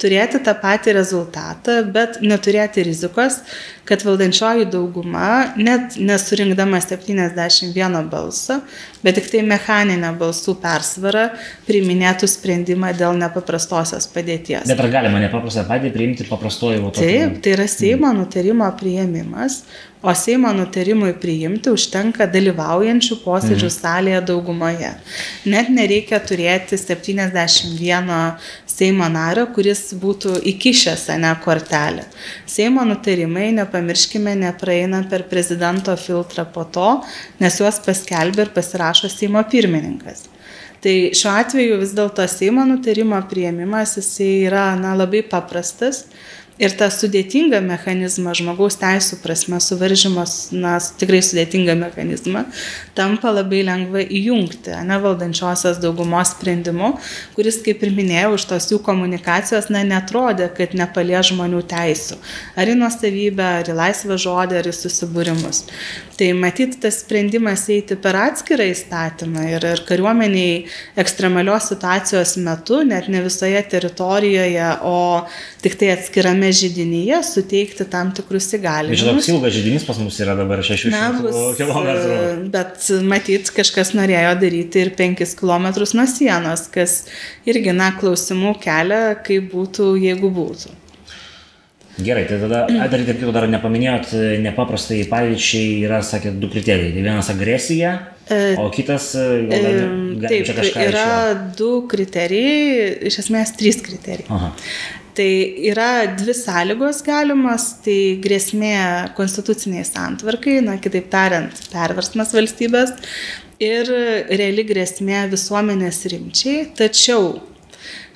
[0.00, 3.40] turėti tą patį rezultatą, bet neturėti rizikos,
[3.86, 8.60] kad valdančioji dauguma, net nesurinkdama 71 balsą,
[9.04, 11.28] bet tik tai mechaninę balsų persvarą,
[11.68, 14.66] priiminėtų sprendimą dėl nepaprastosios padėties.
[14.68, 17.04] Bet ar galima nepaprastą padėtį priimti paprastoju votu?
[17.04, 19.62] Taip, tai yra Seimo nutarimo prieimimas,
[20.02, 23.74] o Seimo nutarimui priimti užtenka dalyvaujančių posėdžių mhm.
[23.76, 24.92] salėje daugumoje.
[25.48, 28.12] Net nereikia turėti 71
[28.76, 32.04] Seimo nario, kuris būtų įkišęs ne kortelę.
[32.44, 36.90] Seimo nutarimai, nepamirškime, nepraeina per prezidento filtrą po to,
[37.40, 40.26] nes juos paskelbė ir pasirašo Seimo pirmininkas.
[40.84, 46.04] Tai šiuo atveju vis dėlto Seimo nutarimo prieimimas jisai yra na, labai paprastas
[46.56, 52.46] Ir tą sudėtingą mechanizmą, žmogaus teisų prasme, suvaržymas, na, tikrai sudėtingą mechanizmą,
[52.96, 56.94] tampa labai lengva įjungti, ne valdančiosios daugumos sprendimu,
[57.36, 62.16] kuris, kaip ir minėjau, už tos jų komunikacijos, na, netrodė, kad nepalie žmonių teisų.
[62.56, 65.66] Ar į nuosavybę, ar į laisvą žodį, ar į susibūrimus.
[66.16, 70.62] Tai matyti tas sprendimas eiti per atskirą įstatymą ir, ir kariuomeniai
[70.96, 74.96] ekstremalios situacijos metu, net ne visoje teritorijoje, o
[75.60, 79.00] tik tai atskirame šiame židinyje suteikti tam tikrus įgalimus.
[79.00, 82.48] Žinau, ilgas židinys pas mus yra dabar 600 km.
[82.52, 87.06] Bet matyt, kažkas norėjo daryti ir 5 km nuo sienos, kas
[87.46, 90.74] irgi, na, klausimų kelia, kaip būtų, jeigu būtų.
[91.96, 94.10] Gerai, tai tada, dar taip jau dar nepaminėjot,
[94.44, 96.92] nepaprastai pavyzdžiai yra, sakėt, du kriterijai.
[96.92, 97.94] Tai vienas agresija,
[98.28, 99.64] e, o kitas, gal,
[100.20, 101.08] gal, taip, yra
[101.56, 104.28] du kriterijai, iš esmės trys kriterijai.
[104.28, 104.52] Aha.
[105.16, 105.32] Tai
[105.70, 108.76] yra dvi sąlygos galimos, tai grėsmė
[109.16, 112.92] konstituciniai santvarkai, na kitaip tariant, perversmas valstybės
[113.64, 113.88] ir
[114.28, 117.30] reali grėsmė visuomenės rimčiai, tačiau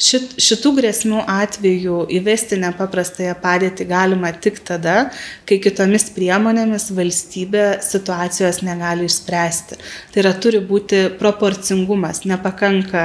[0.00, 5.10] Šit, šitų grėsmių atveju įvesti nepaprastąją padėtį galima tik tada,
[5.44, 9.76] kai kitomis priemonėmis valstybė situacijos negali išspręsti.
[10.10, 13.04] Tai yra turi būti proporcingumas, nepakanka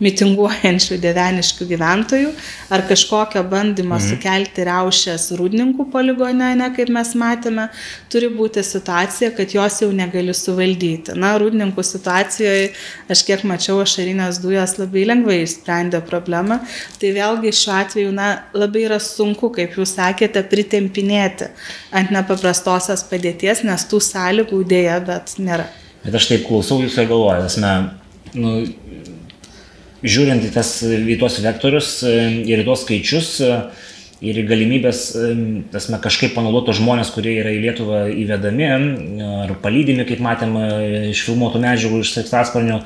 [0.00, 2.32] mitinguojančių deveniškių gyventojų
[2.72, 4.06] ar kažkokio bandymo mhm.
[4.08, 7.68] sukelti riaušės rūdininkų poligone, ne kaip mes matėme,
[8.12, 11.16] turi būti situacija, kad jos jau negali suvaldyti.
[11.20, 12.70] Na, rūdininkų situacijoje,
[13.12, 16.60] aš kiek mačiau, ašarinės dujos labai lengvai išsprendė problemą problemą,
[17.00, 21.50] tai vėlgi šiuo atveju na, labai yra sunku, kaip jūs sakėte, pritempinėti
[21.92, 25.68] ant nepaprastosios padėties, nes tų sąlygų dėja, bet nėra.
[26.04, 27.72] Bet aš taip klausau jūsų ir galvoju, esame,
[28.34, 28.54] nu,
[30.02, 32.16] žiūrint į, tas, į tuos vektorius e,
[32.48, 33.30] ir į tuos skaičius,
[34.20, 35.04] ir į galimybės,
[35.72, 40.58] tasme, kažkaip panaudoti žmonės, kurie yra į Lietuvą įvedami ar palydimi, kaip matėm
[41.08, 42.82] iš filmuotų medžiagų, iš sraigtasparnių.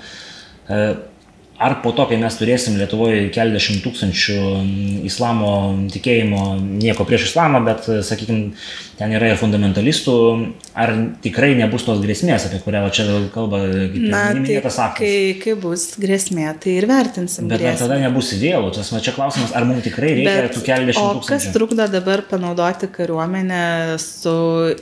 [1.59, 4.38] Ar po to, kai mes turėsim Lietuvoje keliasdešimt tūkstančių
[5.07, 5.51] islamo
[5.95, 6.40] tikėjimo,
[6.83, 8.57] nieko prieš islamą, bet, sakykime,
[8.99, 10.14] ten yra ir fundamentalistų,
[10.75, 10.90] ar
[11.23, 13.61] tikrai nebus tos grėsmės, apie kurią čia kalba
[13.95, 15.12] Na, minėtas tai, kai,
[15.45, 17.47] kai bus grėsmė, tai ir vertinsim.
[17.51, 20.64] Bet ar tada nebus vėlų, tas man čia klausimas, ar mums tikrai reikia bet, tų
[20.67, 21.31] keliasdešimt tūkstančių.
[21.31, 23.62] Kas trukdo dabar panaudoti kariuomenę
[24.03, 24.35] su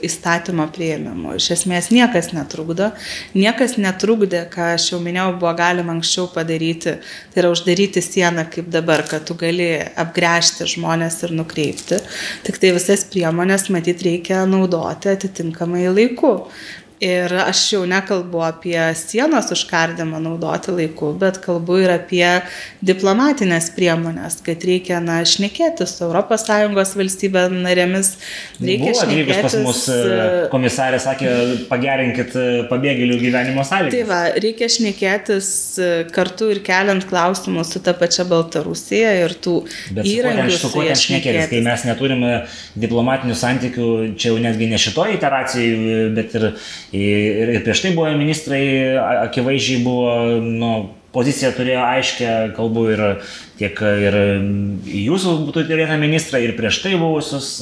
[0.09, 1.37] įstatymo prieimimu?
[1.37, 2.89] Iš esmės niekas netrukdo,
[3.37, 6.95] niekas netrukdė, ką aš jau minėjau, buvo galima anksčiau padaryti, tai
[7.41, 9.69] yra uždaryti sieną kaip dabar, kad tu gali
[10.03, 11.99] apgręžti žmonės ir nukreipti.
[12.47, 16.37] Tik tai visas priemonės, matyt, reikia naudoti atitinkamai laiku.
[17.03, 22.27] Ir aš jau nekalbu apie sienos užkardimą naudoti laiku, bet kalbu ir apie
[22.85, 28.13] diplomatinės priemonės, kad reikia, na, šnekėti su ES valstybė narėmis.
[28.61, 29.41] Reikia Buvo šnekėti.
[29.43, 29.97] pas mus e,
[30.53, 31.33] komisarė sakė,
[31.67, 33.97] pagerinkit e, pabėgėlių gyvenimo sąlygas.
[33.97, 35.51] Tai va, reikia šnekėtis
[35.83, 39.57] e, kartu ir keliant klausimus su ta pačia Baltarusija ir tų
[39.91, 40.55] bet įrankių.
[40.61, 42.33] Su kuo ten šnekėtis, kai mes neturime
[42.79, 46.49] diplomatinių santykių, čia jau netgi ne šitoje iteracijoje, bet ir
[46.93, 48.65] Ir, ir prieš tai buvo ministrai,
[49.25, 50.11] akivaizdžiai buvo,
[50.45, 50.73] nu,
[51.13, 53.03] pozicija turėjo aiškę, kalbu ir
[53.57, 54.17] tiek ir
[54.85, 57.55] jūsų būtų turėta ministra, ir prieš tai buvusius.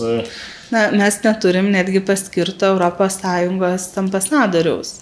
[0.72, 5.00] Na, mes neturim netgi paskirto ES ambasadoriaus.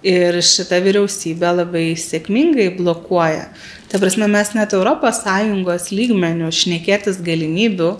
[0.00, 3.50] Ir šita vyriausybė labai sėkmingai blokuoja.
[3.92, 7.90] Ta prasme, mes net ES lygmenių šnekėtis galimybių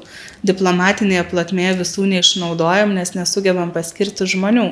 [0.49, 4.71] diplomatinėje platmėje visų neišnaudojam, nes nesugebam paskirti žmonių.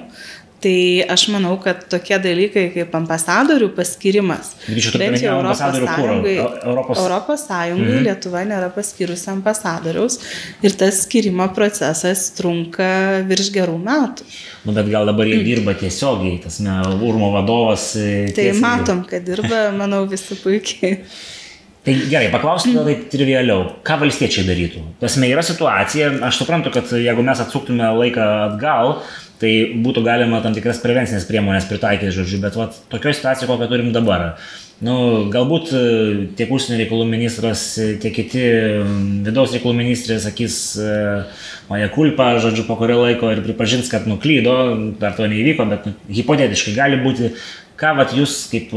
[0.59, 4.57] Tai aš manau, kad tokie dalykai kaip ambasadorių paskirimas.
[4.99, 6.99] Bent jau Europos Sąjungai, Europos...
[6.99, 8.07] Europos Sąjungai mhm.
[8.09, 10.19] Lietuva nėra paskyrusi ambasadoriaus
[10.67, 12.91] ir tas skirimo procesas trunka
[13.31, 14.27] virš gerų metų.
[14.67, 17.93] Nu, bet gal dabar jie dirba tiesiogiai, tas ne, Urmo vadovas.
[17.95, 21.05] E, tai matom, kad dirba, manau, visi puikiai.
[21.87, 24.83] Tai gerai, paklausiu tada taip trivialiau, ką valstiečiai darytų.
[25.01, 28.99] Tasme yra situacija, aš suprantu, kad jeigu mes atsuktume laiką atgal,
[29.41, 29.53] tai
[29.85, 34.33] būtų galima tam tikras prevencinės priemonės pritaikyti, žodžiu, bet vat, tokioje situacijoje, kokią turim dabar.
[34.85, 34.95] Nu,
[35.33, 35.83] galbūt e,
[36.39, 38.43] tiek užsienio reikalų ministras, e, tiek kiti
[39.27, 40.59] vidaus reikalų ministrė sakys,
[41.71, 44.59] moja kulpa, žodžiu, po kurio laiko ir pripažins, kad nuklydo,
[45.01, 47.33] dar to neįvyko, bet nu, hipotetiškai gali būti,
[47.79, 48.71] ką vat, jūs, kaip,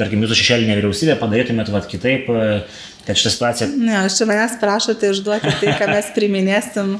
[0.00, 2.28] tarkim, jūsų šešėlinė vyriausybė padarytumėt vat, kitaip
[3.08, 3.68] kad šitą situaciją...
[3.80, 6.90] Ne, aš čia manęs prašote išduoti tai, ką mes priminėsim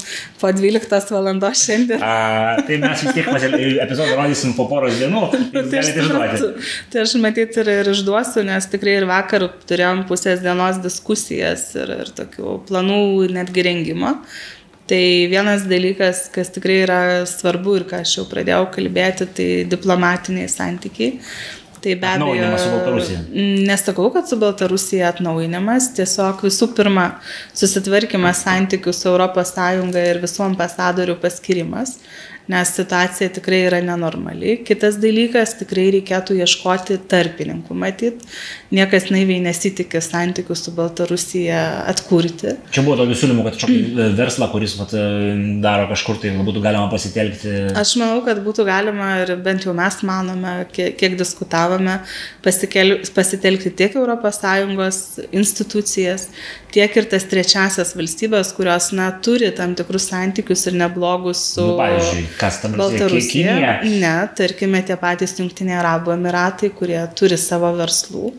[0.40, 2.00] po 12 valandos šiandien.
[2.00, 3.28] A, tai mes vis tiek
[3.84, 5.26] epizodą rodysim po poros dienų.
[5.34, 6.50] Tai, tai, aš suprantu,
[6.94, 11.92] tai aš matyt ir, ir išduosiu, nes tikrai ir vakar turėjom pusės dienos diskusijas ir,
[12.06, 13.02] ir tokių planų
[13.36, 14.16] netgi rengimo.
[14.88, 20.48] Tai vienas dalykas, kas tikrai yra svarbu ir ką aš jau pradėjau kalbėti, tai diplomatiniai
[20.48, 21.18] santykiai.
[21.82, 22.58] Tai be abejo.
[22.58, 23.18] su Baltarusija.
[23.68, 27.10] Nesakau, kad su Baltarusija atnaujinimas, tiesiog visų pirma
[27.54, 29.54] susitvarkymas santykių su ES
[30.02, 31.98] ir visų ambasadorių paskirimas
[32.48, 34.58] nes situacija tikrai yra nenormali.
[34.66, 38.24] Kitas dalykas, tikrai reikėtų ieškoti tarpininkų, matyt.
[38.74, 42.54] Niekas naiviai nesitikė santykių su Baltarusija atkurti.
[42.72, 44.16] Čia buvo tokių siūlymų, kad kažkokį mm.
[44.18, 44.94] verslą, kuris vat,
[45.64, 47.54] daro kažkur tai, būtų galima pasitelkti.
[47.76, 51.98] Aš manau, kad būtų galima ir bent jau mes manome, kiek, kiek diskutavome,
[52.44, 55.02] pasikel, pasitelkti tiek ES
[55.36, 56.28] institucijas,
[56.72, 61.64] tiek ir tas trečiasias valstybės, kurios na, turi tam tikrus santykius ir neblogus su...
[61.64, 63.54] Nu, pavyzdžiui, kas tam Baltarusija?
[63.84, 68.32] Ne, tarkime, tie patys Junktiniai Arabų Emiratai, kurie turi savo verslų.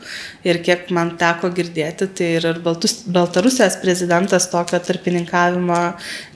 [0.47, 5.79] Ir kiek man teko girdėti, tai ir Baltus, Baltarusijos prezidentas tokio tarpininkavimo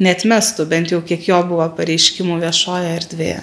[0.04, 3.40] netmestų, bent jau kiek jo buvo pareiškimų viešoje erdvėje.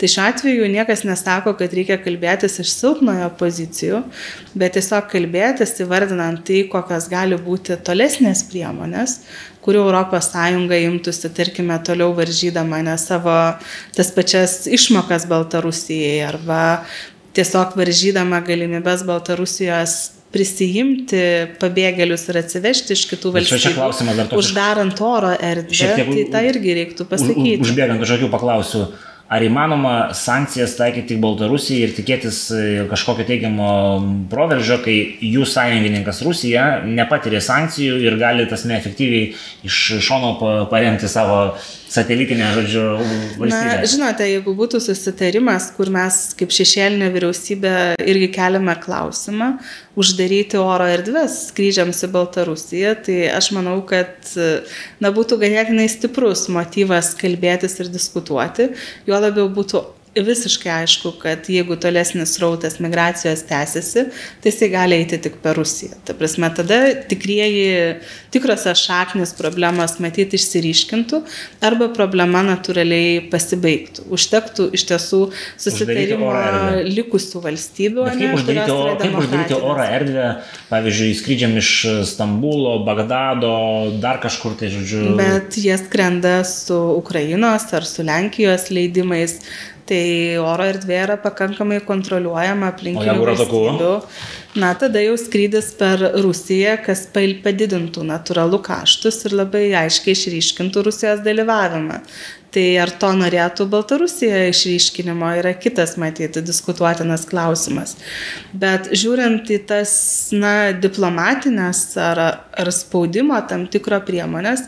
[0.00, 4.02] Tai šiuo atveju niekas nesako, kad reikia kalbėtis iš silpnojo pozicijų,
[4.58, 9.20] bet tiesiog kalbėtis įvardinant tai, kokios gali būti tolesnės priemonės,
[9.64, 9.84] kurių
[10.16, 10.30] ES
[10.80, 13.36] imtųsi, tarkime, toliau varžydama ne savo
[13.96, 16.84] tas pačias išmokas Baltarusijai arba
[17.36, 19.98] tiesiog varžydama galimybės Baltarusijos
[20.30, 21.20] prisijimti
[21.58, 24.36] pabėgėlius ir atsivežti iš kitų valstybių.
[24.38, 27.56] Uždarant oro erdvę, tiek, tai tą irgi reiktų pasakyti.
[27.66, 28.84] Užbėgant už akių paklausiu,
[29.30, 33.68] ar įmanoma sankcijas taikyti tik Baltarusijai ir tikėtis e, kažkokio teigiamo
[34.32, 39.30] proveržio, kai jų sąjungininkas Rusija nepatiria sankcijų ir gali tas neefektyviai
[39.70, 40.34] iš šono
[40.72, 41.54] paremti savo
[41.90, 42.84] satelitinė, žodžiu,
[43.40, 43.74] valstybė.
[43.80, 47.74] Na, žinote, jeigu būtų susitarimas, kur mes kaip šešėlinė vyriausybė
[48.10, 49.52] irgi keliame klausimą,
[50.00, 54.32] uždaryti oro erdves skrydžiams į Baltarusiją, tai aš manau, kad
[55.02, 58.70] na, būtų ganėtinai stiprus motyvas kalbėtis ir diskutuoti,
[59.10, 59.82] juo labiau būtų
[60.16, 64.08] visiškai aišku, kad jeigu tolesnis rautas migracijos tęsiasi,
[64.42, 65.94] tai jisai gali eiti tik per Rusiją.
[66.04, 68.00] Ta prasme, tada tikrieji,
[68.34, 71.20] tikrosios šaknis problemos matyti išsiriškintų
[71.66, 74.08] arba problema natūraliai pasibaigtų.
[74.10, 75.20] Užtektų iš tiesų
[75.60, 76.32] susitarimo
[76.88, 78.08] likusių valstybių.
[78.08, 80.28] Bet kaip, uždaryti, o, kaip uždaryti oro erdvę,
[80.72, 81.72] pavyzdžiui, skrydžiam iš
[82.10, 83.54] Stambulo, Bagdado,
[84.02, 85.14] dar kažkur tai, žodžiu.
[85.20, 89.38] Bet jie skrenda su Ukrainos ar su Lenkijos leidimais
[89.90, 93.94] tai oro erdvė yra pakankamai kontroliuojama aplinkinių valstybių.
[94.60, 101.24] Na, tada jau skrydis per Rusiją, kas padidintų natūralų kaštus ir labai aiškiai išryškintų Rusijos
[101.26, 102.00] dalyvavimą.
[102.50, 107.94] Tai ar to norėtų Baltarusija išryškinimo yra kitas, matyti, diskutuotinas klausimas.
[108.50, 109.92] Bet žiūrint į tas,
[110.34, 114.66] na, diplomatinės ar, ar spaudimo tam tikro priemonės,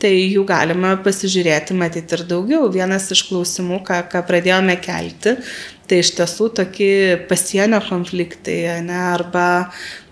[0.00, 2.70] tai jų galima pasižiūrėti, matyti ir daugiau.
[2.72, 5.36] Vienas iš klausimų, ką, ką pradėjome kelti,
[5.90, 6.94] tai iš tiesų tokie
[7.30, 9.44] pasienio konfliktai, ne, arba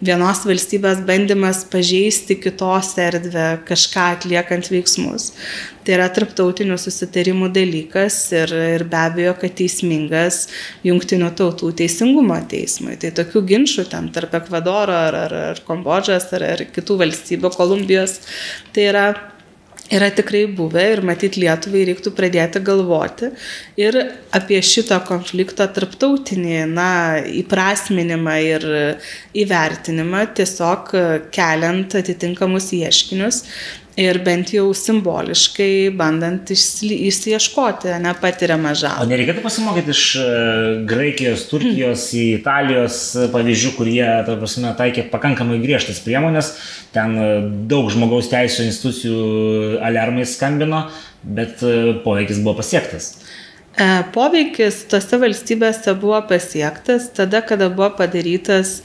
[0.02, 5.30] vienos valstybės bandymas pažeisti kitos erdvę, kažką atliekant veiksmus.
[5.86, 10.42] Tai yra tarptautinių susitarimų dalykas ir, ir be abejo, kad teismingas
[10.84, 12.98] jungtinių tautų teisingumo teismui.
[13.00, 18.18] Tai tokių ginčių ten tarp Ekvadoro ar, ar, ar Kambodžas ar, ar kitų valstybių, Kolumbijos,
[18.74, 19.08] tai yra
[19.92, 23.30] yra tikrai buvę ir matyt Lietuvai reiktų pradėti galvoti
[23.80, 23.96] ir
[24.36, 26.90] apie šito konflikto tarptautinį na,
[27.40, 28.66] įprasminimą ir
[29.38, 30.92] įvertinimą, tiesiog
[31.34, 33.42] keliant atitinkamus ieškinius
[33.98, 39.02] ir bent jau simboliškai bandant išsiieškoti nepatiriamą žalą.
[39.02, 40.26] O nereikėtų pasimokyti iš e,
[40.88, 43.00] Graikijos, Turkijos, Italijos
[43.34, 46.52] pavyzdžių, kurie, ta prasme, taikė pakankamai griežtas priemonės,
[46.94, 47.30] ten e,
[47.70, 49.24] daug žmogaus teisų institucijų
[49.88, 50.84] alarmai skambino,
[51.24, 53.16] bet e, poveikis buvo pasiektas.
[54.14, 58.80] Poveikis tose valstybėse buvo pasiektas tada, kada buvo padarytas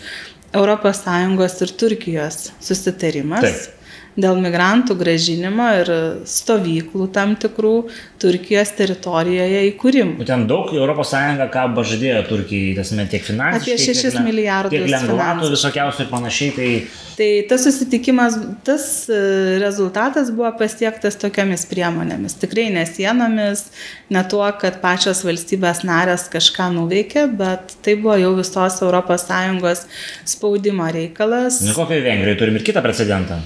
[0.54, 3.45] ES ir Turkijos susitarimas.
[3.45, 3.82] Taip
[4.19, 5.91] dėl migrantų gražinimo ir
[6.30, 7.73] stovyklų tam tikrų
[8.21, 10.17] Turkijos teritorijoje įkūrimų.
[10.21, 11.13] Būtent daug ES
[11.54, 13.73] ką pažadėjo Turkijai, tasme, tiek finansiškai.
[13.73, 14.76] Apie 6 tiek, milijardus.
[14.76, 16.54] Tiek lengvatų visokiausių ir panašiai.
[16.58, 16.69] Tai...
[17.17, 19.19] tai tas susitikimas, tas e,
[19.63, 22.38] rezultatas buvo pasiektas tokiamis priemonėmis.
[22.43, 23.65] Tikrai ne sienomis,
[24.13, 29.84] ne tuo, kad pačios valstybės narės kažką nuveikė, bet tai buvo jau visos ES
[30.30, 31.60] spaudimo reikalas.
[31.65, 33.41] Ne kokiai Vengrijai turim ir kitą precedentą.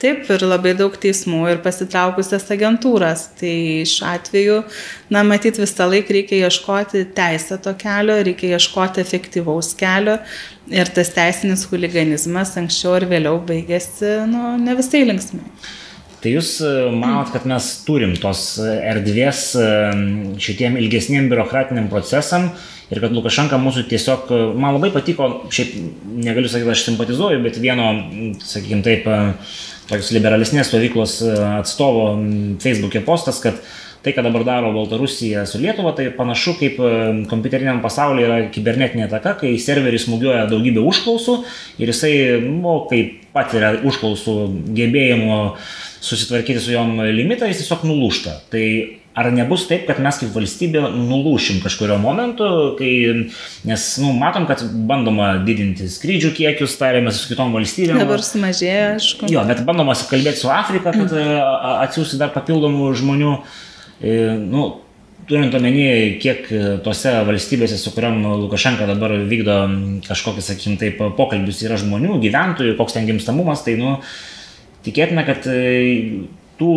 [0.00, 3.26] Taip, ir labai daug teismų ir pasitraukusias agentūras.
[3.36, 3.52] Tai
[3.84, 4.54] šiuo atveju,
[5.12, 10.16] na, matyt, visą laiką reikia ieškoti teisėto kelio, reikia ieškoti efektyvaus kelio
[10.72, 15.44] ir tas teisinis huliganizmas anksčiau ar vėliau baigėsi, nu, ne visai linksmai.
[16.20, 19.68] Tai jūs e, manot, kad mes turim tos erdvės e,
[20.40, 22.50] šitiem ilgesniem biurokratiniam procesam
[22.92, 25.76] ir kad Lukašenka mūsų tiesiog, e, man labai patiko, šiaip
[26.20, 27.88] negaliu sakyti, aš simpatizuoju, bet vieno,
[28.44, 29.08] sakykime taip,
[29.90, 32.12] tokios liberalesnės stovyklos e, atstovo
[32.62, 33.58] Facebook'e postas, kad
[34.00, 36.92] tai, ką dabar daro Baltarusija su Lietuva, tai panašu kaip e,
[37.30, 41.36] kompiuteriniam pasaulyje yra kibernetinė ataka, kai serveris smūgiuoja daugybę užklausų
[41.82, 42.14] ir jisai,
[42.46, 43.02] nu, kai
[43.34, 44.36] patiria užklausų
[44.78, 45.42] gebėjimo
[46.00, 48.38] susitvarkyti su jom limitą, jis tiesiog nulūšta.
[48.52, 48.64] Tai
[49.20, 52.46] Ar nebus taip, kad mes kaip valstybė nulūšim kažkurio momentu,
[52.78, 52.90] kai,
[53.68, 58.00] nes, nu, matom, kad bandoma didinti skrydžių kiekius, tarėmės su kitom valstybėm.
[58.00, 59.28] Dabar sumažėjo, aišku.
[59.32, 61.82] Jo, bet bandoma kalbėti su Afrika, kad mm.
[61.88, 63.34] atsiųsti dar papildomų žmonių.
[64.00, 64.70] E, nu,
[65.28, 66.48] turint omenyje, kiek
[66.86, 69.60] tose valstybėse, su kuriam Lukašenka dabar vykdo
[70.08, 73.98] kažkokį, sakykim, taip, pokalbius yra žmonių, gyventojų, koks ten gimstamumas, tai, nu,
[74.86, 75.46] tikėtina, kad
[76.60, 76.74] tų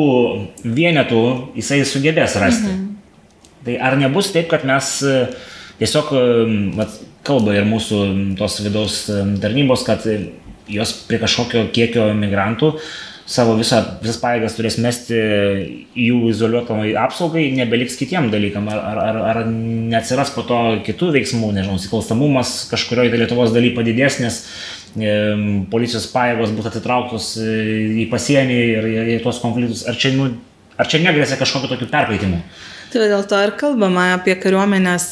[0.63, 1.23] vienetų
[1.59, 2.71] jisai sugebės rasti.
[2.71, 2.89] Mhm.
[3.63, 5.15] Tai ar nebus taip, kad mes e,
[5.79, 6.45] tiesiog, e,
[6.79, 8.03] vat, kalba ir mūsų
[8.39, 10.03] tos vidaus e, tarnybos, kad
[10.71, 12.73] jos prie kažkokio kiekio migrantų
[13.29, 15.15] savo visą, visas paėgas turės mesti
[15.95, 21.79] jų izoliuotamai apsaugai, nebeliks kitiem dalykam, ar, ar, ar, neatsiras po to kitų veiksmų, nežinau,
[21.79, 24.41] sikalstamumas kažkurioje Lietuvos daly padidės, nes
[24.93, 30.29] policijos pajėgos bus atitrauktos į pasienį ir į tuos konfliktus, ar čia, nu,
[30.77, 32.43] ar čia negrėsia kažkokiu tokiu perkaitimu?
[32.93, 35.05] Tai dėl to ir kalbama apie kariuomenės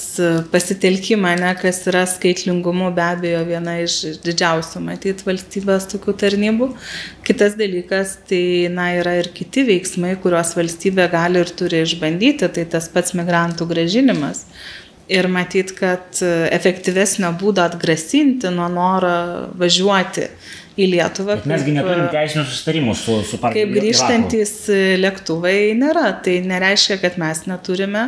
[0.54, 6.67] pasitelkimą, ne, kas yra skaitlingumu be abejo viena iš didžiausių, matyt, valstybės tokių tarnybų.
[7.26, 12.67] Kitas dalykas, tai na, yra ir kiti veiksmai, kuriuos valstybė gali ir turi išbandyti, tai
[12.69, 14.46] tas pats migrantų gražinimas
[15.12, 19.14] ir matyt, kad efektyvesnio būdo atgrasinti nuo noro
[19.60, 20.28] važiuoti
[20.80, 21.36] į Lietuvą.
[21.42, 23.66] Bet mesgi neturim teisinių sustarimų su, su partija.
[23.68, 24.54] Kaip grįžtantis
[25.02, 26.08] lėktuvai nėra.
[26.24, 28.06] Tai nereiškia, kad mes neturime.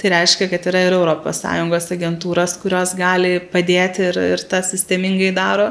[0.00, 5.70] Tai reiškia, kad yra ir ES agentūros, kurios gali padėti ir, ir tą sistemingai daro.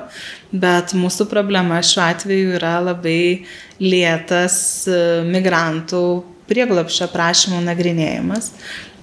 [0.54, 3.20] Bet mūsų problema šiuo atveju yra labai
[3.82, 4.58] lėtas
[5.26, 6.06] migrantų
[6.46, 8.52] prieglapšio prašymų nagrinėjimas.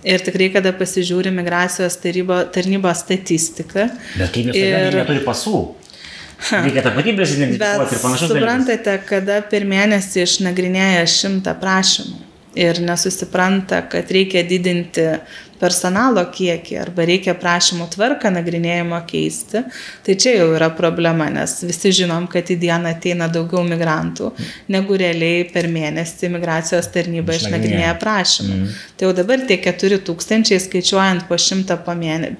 [0.03, 3.86] Ir tikrai, kada pasižiūri migracijos tarybo, tarnybos statistiką.
[4.18, 4.98] Bet kaip jūs ir...
[4.98, 5.61] neturi pasų?
[6.50, 8.30] Reikia tapatybės identifikuoti ir panašiai.
[8.32, 9.09] Suprantate, dalykus.
[9.12, 12.18] kada per mėnesį išnagrinėja šimtą prašymų
[12.59, 15.07] ir nesusipranta, kad reikia didinti
[15.62, 19.62] personalo kiekį arba reikia prašymų tvarką nagrinėjimo keisti,
[20.06, 24.32] tai čia jau yra problema, nes visi žinom, kad į dieną ateina daugiau migrantų,
[24.72, 28.58] negu realiai per mėnesį migracijos tarnyba išnagrinėja prašymų.
[28.58, 28.80] Mm.
[28.98, 31.78] Tai jau dabar tie 4000 skaičiuojant po 100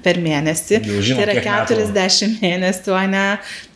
[0.02, 2.40] per mėnesį, žinom, tai yra 40 metų.
[2.42, 3.24] mėnesių, o ne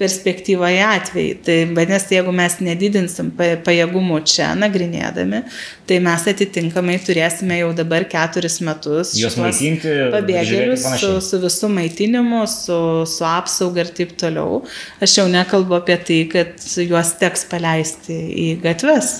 [0.01, 1.39] perspektyvoje atvejai.
[1.47, 5.43] Tai vadinasi, jeigu mes nedidinsim pajėgumų čia nagrinėdami,
[5.89, 9.15] tai mes atitinkamai turėsime jau dabar keturis metus.
[9.19, 9.95] Jos maitinti.
[10.15, 12.81] Pabėgėlius su, su visų maitinimu, su,
[13.11, 14.63] su apsauga ir taip toliau.
[15.05, 19.17] Aš jau nekalbu apie tai, kad juos teks paleisti į gatves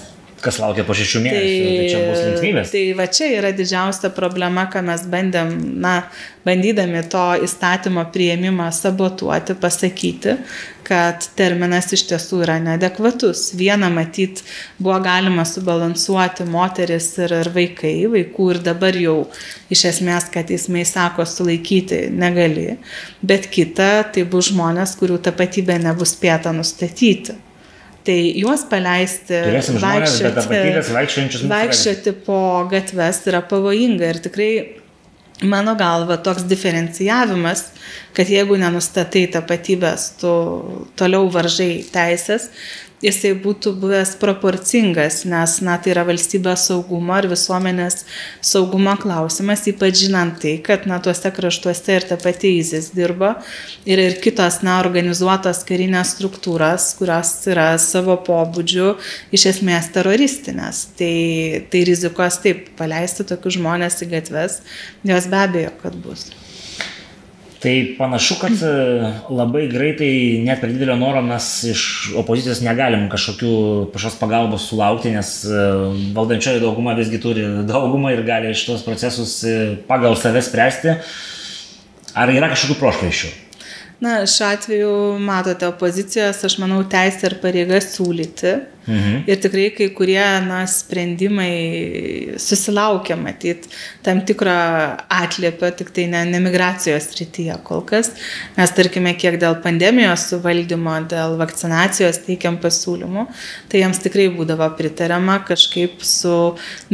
[0.47, 2.73] kas laukia po šešių mėnesių, tai, tai čia bus linksmybės.
[2.75, 5.53] Tai va čia yra didžiausia problema, ką mes bandėm,
[5.83, 5.95] na,
[6.47, 10.37] bandydami to įstatymo prieimimą sabotuoti, pasakyti,
[10.87, 13.49] kad terminas iš tiesų yra neadekvatus.
[13.59, 14.43] Viena matyt
[14.79, 19.17] buvo galima subalansuoti moteris ir, ir vaikai, vaikų ir dabar jau
[19.73, 22.77] iš esmės, kad teismai sako sulaikyti negali,
[23.27, 27.35] bet kita tai bus žmonės, kurių tapatybė nebus spėta nustatyti.
[28.07, 29.35] Tai juos paleisti,
[29.83, 32.39] vaikščioti, vaikščioti po
[32.71, 34.51] gatves yra pavojinga ir tikrai
[35.43, 37.67] mano galva toks diferencijavimas,
[38.17, 40.33] kad jeigu nenustatai tapatybės, tu
[40.97, 42.49] toliau varžai teisės,
[43.05, 48.05] jisai būtų buvęs proporcingas, nes, na, tai yra valstybės saugumo ir visuomenės
[48.45, 53.35] saugumo klausimas, ypač žinant tai, kad, na, tuose kraštuose ir ta pati įzis dirbo
[53.85, 58.95] ir, ir kitos, na, organizuotos karinės struktūros, kurios yra savo pobūdžių
[59.37, 60.87] iš esmės teroristinės.
[60.97, 61.15] Tai,
[61.73, 64.61] tai rizikos taip, paleisti tokius žmonės į gatves,
[65.07, 66.29] jos be abejo, kad bus.
[67.61, 68.73] Tai panašu, kad e,
[69.33, 70.11] labai greitai,
[70.45, 71.85] net per didelio noro mes iš
[72.21, 73.53] opozicijos negalim kažkokių
[73.95, 75.63] pačios pagalbos sulaukti, nes e,
[76.17, 79.57] valdančioji dauguma visgi turi daugumą ir gali šitos procesus e,
[79.89, 80.99] pagal save spręsti.
[82.17, 83.33] Ar yra kažkokių prošvaišių?
[84.05, 84.93] Na, šiuo atveju,
[85.25, 88.53] matote, opozicijos, aš manau, teisė ir pareiga siūlyti.
[88.87, 89.25] Mhm.
[89.27, 93.67] Ir tikrai kai kurie na, sprendimai susilaukia, matyt,
[94.07, 94.55] tam tikro
[95.11, 98.13] atliepio, tik tai ne, ne migracijos rytyje kol kas.
[98.57, 103.27] Mes, tarkime, kiek dėl pandemijos suvaldymo, dėl vakcinacijos teikiam pasiūlymų,
[103.73, 106.37] tai jiems tikrai būdavo pritariama kažkaip su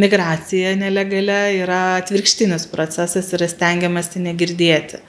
[0.01, 5.05] migracija nelegalia yra atvirkštinis procesas ir stengiamasi negirdėti.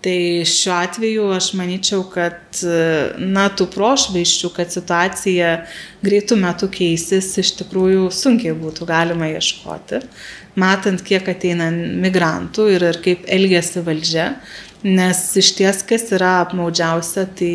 [0.00, 2.62] Tai šiuo atveju aš manyčiau, kad
[3.20, 5.50] na, tų prošvaiščių, kad situacija
[6.00, 10.00] greitų metų keisis, iš tikrųjų sunkiai būtų galima ieškoti,
[10.60, 14.30] matant, kiek ateina migrantų ir, ir kaip elgesi valdžia,
[14.88, 17.54] nes iš ties, kas yra apmaudžiausia, tai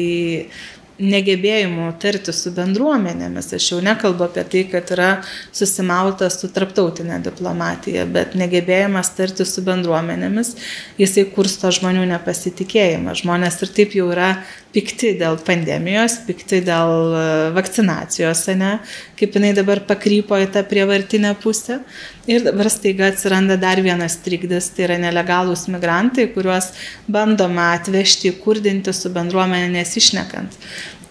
[1.00, 3.52] negebėjimu tarti su bendruomenėmis.
[3.58, 5.10] Aš jau nekalbu apie tai, kad yra
[5.56, 10.54] susimauta su tarptautinė diplomatija, bet negebėjimas tarti su bendruomenėmis,
[11.02, 13.18] jisai kursto žmonių nepasitikėjimą.
[13.22, 14.36] Žmonės ir taip jau yra
[14.76, 17.24] pikti dėl pandemijos, pikti dėl e,
[17.56, 18.74] vakcinacijos, ne,
[19.20, 21.80] kaip jinai dabar pakrypo į tą prievartinę pusę.
[22.28, 26.72] Ir dabar staiga atsiranda dar vienas trikdis, tai yra nelegalūs migrantai, kuriuos
[27.12, 30.58] bandoma atvežti, kurdinti su bendruomenė nesišnekant.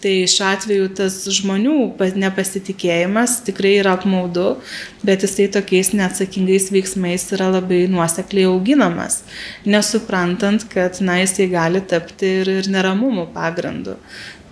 [0.04, 4.58] Tai šiuo atveju tas žmonių nepasitikėjimas tikrai yra apmaudu,
[5.00, 9.22] bet jisai tokiais neatsakingais veiksmais yra labai nuosekliai auginamas,
[9.64, 13.96] nesuprantant, kad na, jisai gali tapti ir, ir neramumų pagrindu.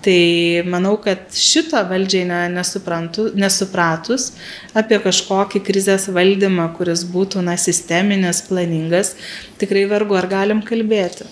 [0.02, 0.16] Tai
[0.72, 2.40] manau, kad šito valdžiai ne,
[3.44, 4.30] nesupratus
[4.72, 9.18] apie kažkokį krizės valdymą, kuris būtų na, sisteminis, planingas,
[9.60, 11.28] tikrai vargu ar galim kalbėti.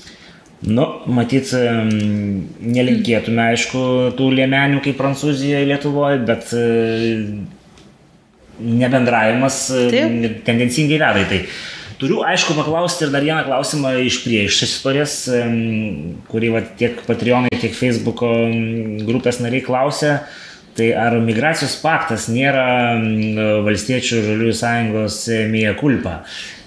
[0.60, 1.54] Nu, matyt,
[2.60, 3.82] nelinkėtume, aišku,
[4.18, 6.52] tų liemenių kaip Prancūzijoje, Lietuvoje, bet
[8.60, 10.42] nebendravimas Taip.
[10.44, 11.40] tendencingai veda į tai.
[12.00, 15.16] Turiu, aišku, paklausti ir dar vieną klausimą iš prieš istorijas,
[16.28, 18.30] kurį va, tiek Patreonai, tiek Facebook'o
[19.08, 20.14] grupės nariai klausė.
[20.76, 22.94] Tai ar migracijos paktas nėra
[23.66, 25.16] valstiečių žaliųjų sąjungos
[25.50, 26.20] mėja kulpa?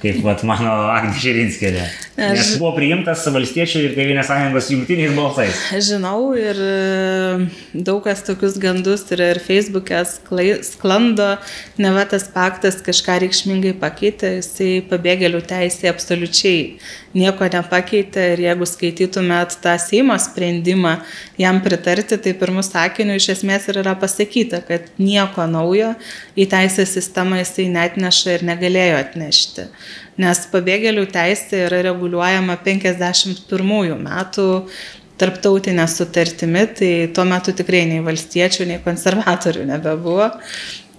[0.03, 1.83] Kaip vat, mano Agnė Žirinskėlė.
[2.19, 5.61] Nes buvo priimtas valstiečių ir Tevinės sąjungos jungtiniais balsais.
[5.87, 10.03] Žinau ir e, daug kas tokius gandus ir, ir Facebook'e
[10.67, 11.29] sklando,
[11.81, 16.59] ne va tas paktas kažką reikšmingai pakeitė, jisai pabėgėlių teisė absoliučiai
[17.17, 20.95] nieko nepakeitė ir jeigu skaitytumėt tą Seimo sprendimą
[21.39, 25.93] jam pritarti, tai pirmų sakinių iš esmės ir yra pasakyta, kad nieko naujo
[26.37, 29.69] į teisės sistemą jisai net neša ir negalėjo atnešti
[30.21, 34.49] nes pabėgėlių teisė yra reguliuojama 51 metų
[35.21, 40.31] tarptautinė sutartimi, tai tuo metu tikrai nei valstiečių, nei konservatorių nebebuvo.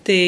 [0.05, 0.25] Tai,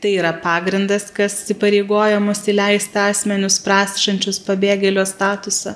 [0.00, 5.74] tai yra pagrindas, kas įpareigoja mus įleisti asmenius prašančius pabėgėlio statusą.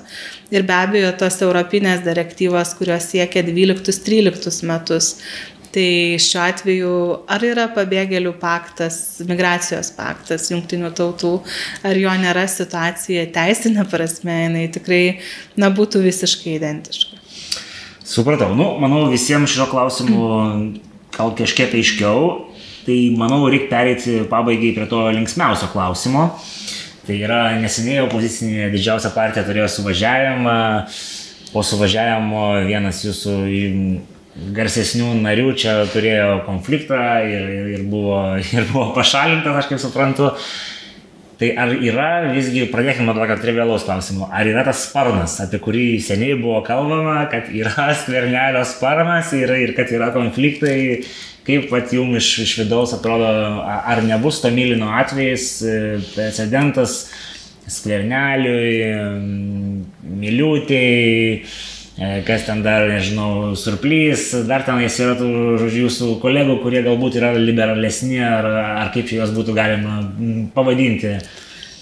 [0.49, 5.11] Ir be abejo, tos europinės direktyvos, kurios siekia 12-13 metus,
[5.77, 6.91] Tai šiuo atveju
[7.29, 11.35] ar yra pabėgėlių paktas, migracijos paktas jungtinių tautų,
[11.85, 15.01] ar jo nėra situacija teisinė prasme, jinai tikrai
[15.53, 17.21] na, būtų visiškai identiška.
[18.01, 20.25] Supratau, nu, manau visiems šio klausimu
[21.13, 22.25] gal kažkiek aiškiau,
[22.89, 26.31] tai manau reikia perėti pabaigai prie to linksmiausio klausimo.
[27.05, 30.59] Tai yra neseniai opozicinė didžiausia partija turėjo suvažiavimą,
[31.53, 33.39] po suvažiavimo vienas jūsų
[34.57, 38.21] garsesnių narių čia turėjo konfliktą ir, ir, buvo,
[38.55, 40.33] ir buvo pašalintas, aš kaip suprantu.
[41.37, 45.85] Tai ar yra, visgi pradėkime nuo tokio trivialaus klausimo, ar yra tas sparnas, apie kurį
[46.01, 51.03] seniai buvo kalbama, kad yra skvernelio sparnas ir, ir kad yra konfliktai,
[51.45, 53.29] kaip pat jums iš, iš vidaus atrodo,
[53.69, 55.77] ar nebus to mylino atvejais, e,
[56.15, 57.03] precedentas
[57.69, 58.73] skverneliui,
[60.17, 61.43] miliūtėjai
[61.97, 65.31] kas ten dar, nežinau, surplys, dar tenais yra tų,
[65.63, 68.45] žodžiu, jūsų kolegų, kurie galbūt yra liberalesni, ar,
[68.83, 69.99] ar kaip juos būtų galima
[70.53, 71.17] pavadinti.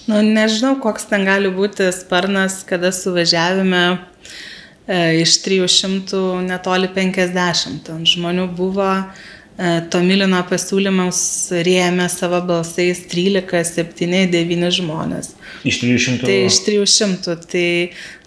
[0.07, 8.51] Nu, nežinau, koks ten gali būti sparnas, kada suvažiavime e, iš 300 netoli 50 žmonių
[8.55, 11.20] buvo E, Tomilino pasiūlymus
[11.64, 15.30] rėmė savo balsais 13, 7, 9 žmonės.
[15.64, 16.26] Iš 300.
[16.28, 17.70] Tai iš 300, tai,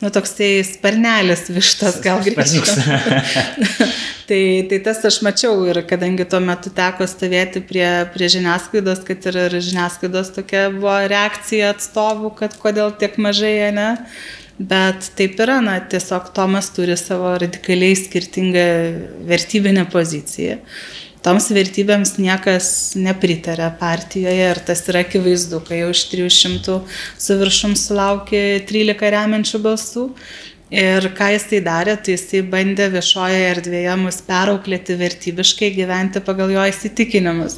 [0.00, 2.64] nu, toksai sparnelis vištas gal greičiau.
[4.30, 9.28] tai, tai tas aš mačiau ir kadangi tuo metu teko stovėti prie, prie žiniasklaidos, kad
[9.28, 13.90] ir, ir žiniasklaidos tokia buvo reakcija atstovų, kad kodėl tiek mažai, ne?
[14.58, 18.64] Bet taip yra, na, tiesiog Tomas turi savo radikaliai skirtingą
[19.28, 20.56] vertybinę poziciją
[21.28, 26.78] toms vertybėms niekas nepritarė partijoje ir tas yra akivaizdu, kai jau iš 300
[27.20, 30.10] su viršum sulaukė 13 remiančių balsų.
[30.68, 36.64] Ir ką jisai darė, tai jisai bandė viešoje erdvėje mus perauklėti vertybiškai, gyventi pagal jo
[36.68, 37.56] įsitikinimus.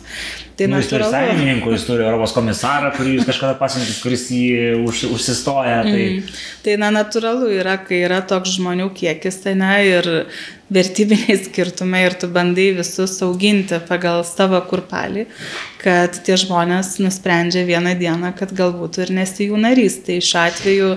[0.55, 4.85] Tai nu, jis turi sąjungininkų, jis turi Europos komisarą, kurį jūs kažkada pasiuntėt, kuris jį
[4.85, 5.81] už, užsistoja.
[5.89, 6.07] Tai...
[6.21, 6.39] Mm.
[6.63, 10.13] tai na, natūralu yra, kai yra toks žmonių kiekis, tai ne, ir
[10.71, 15.27] vertybiniai skirtumai ir tu bandai visus auginti pagal savo kurpalį,
[15.83, 20.01] kad tie žmonės nusprendžia vieną dieną, kad galbūt ir nesi jų narys.
[20.07, 20.91] Tai šiuo atveju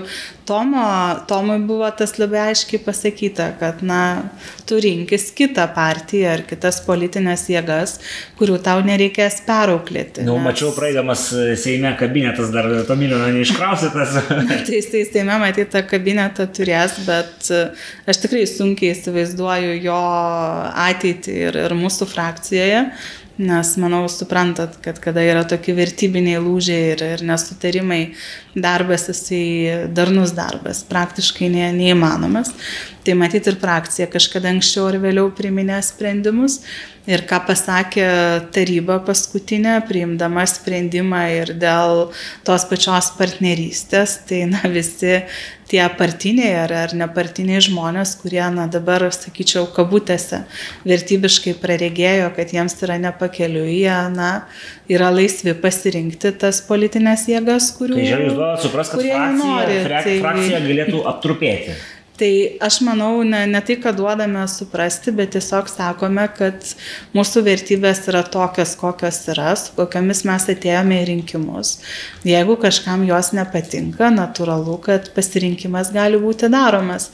[0.44, 4.00] Tomo, Tomui buvo tas labai aiškiai pasakyta, kad, na,
[4.68, 7.94] tu rinkis kitą partiją ar kitas politinės jėgas,
[8.36, 10.20] kurių tau nereikės perauklėti.
[10.20, 10.44] Na, nu, nes...
[10.50, 11.22] mačiau praeidamas
[11.62, 14.18] Seime kabinetas dar Tomilino neiškraustytas.
[14.68, 17.48] tai jisai Seime matyti tą kabinetą turės, bet
[18.04, 19.98] aš tikrai sunkiai įsivaizduoju, įsivaizduoju jo
[20.74, 22.90] ateitį ir, ir mūsų frakcijoje,
[23.36, 28.14] nes manau, suprantat, kad kada yra tokie vertybiniai lūžiai ir, ir nesutarimai,
[28.54, 32.52] darbas jisai darnus darbas, praktiškai ne, neįmanomas.
[33.04, 36.62] Tai matyti ir frakcija kažkada anksčiau ar vėliau priminė sprendimus.
[37.04, 38.06] Ir ką pasakė
[38.54, 42.06] taryba paskutinė, priimdama sprendimą ir dėl
[42.46, 45.18] tos pačios partnerystės, tai na, visi
[45.74, 50.44] tie partiniai ar, ar nepartiniai žmonės, kurie na, dabar, sakyčiau, kabutėse
[50.86, 54.30] vertybiškai praregėjo, kad jiems yra nepakeliu, jie na,
[54.90, 57.98] yra laisvi pasirinkti tas politinės jėgas, kurių...
[57.98, 60.16] Tai žiūrėjau, supras, kad frakcija, nori, frak, tai...
[60.22, 61.76] frakcija galėtų aptrupėti.
[62.14, 66.62] Tai aš manau, ne, ne tai, kad duodame suprasti, bet tiesiog sakome, kad
[67.10, 71.72] mūsų vertybės yra tokios, kokios yra, su kokiamis mes atėjome į rinkimus.
[72.22, 77.08] Jeigu kažkam jos nepatinka, natūralu, kad pasirinkimas gali būti daromas.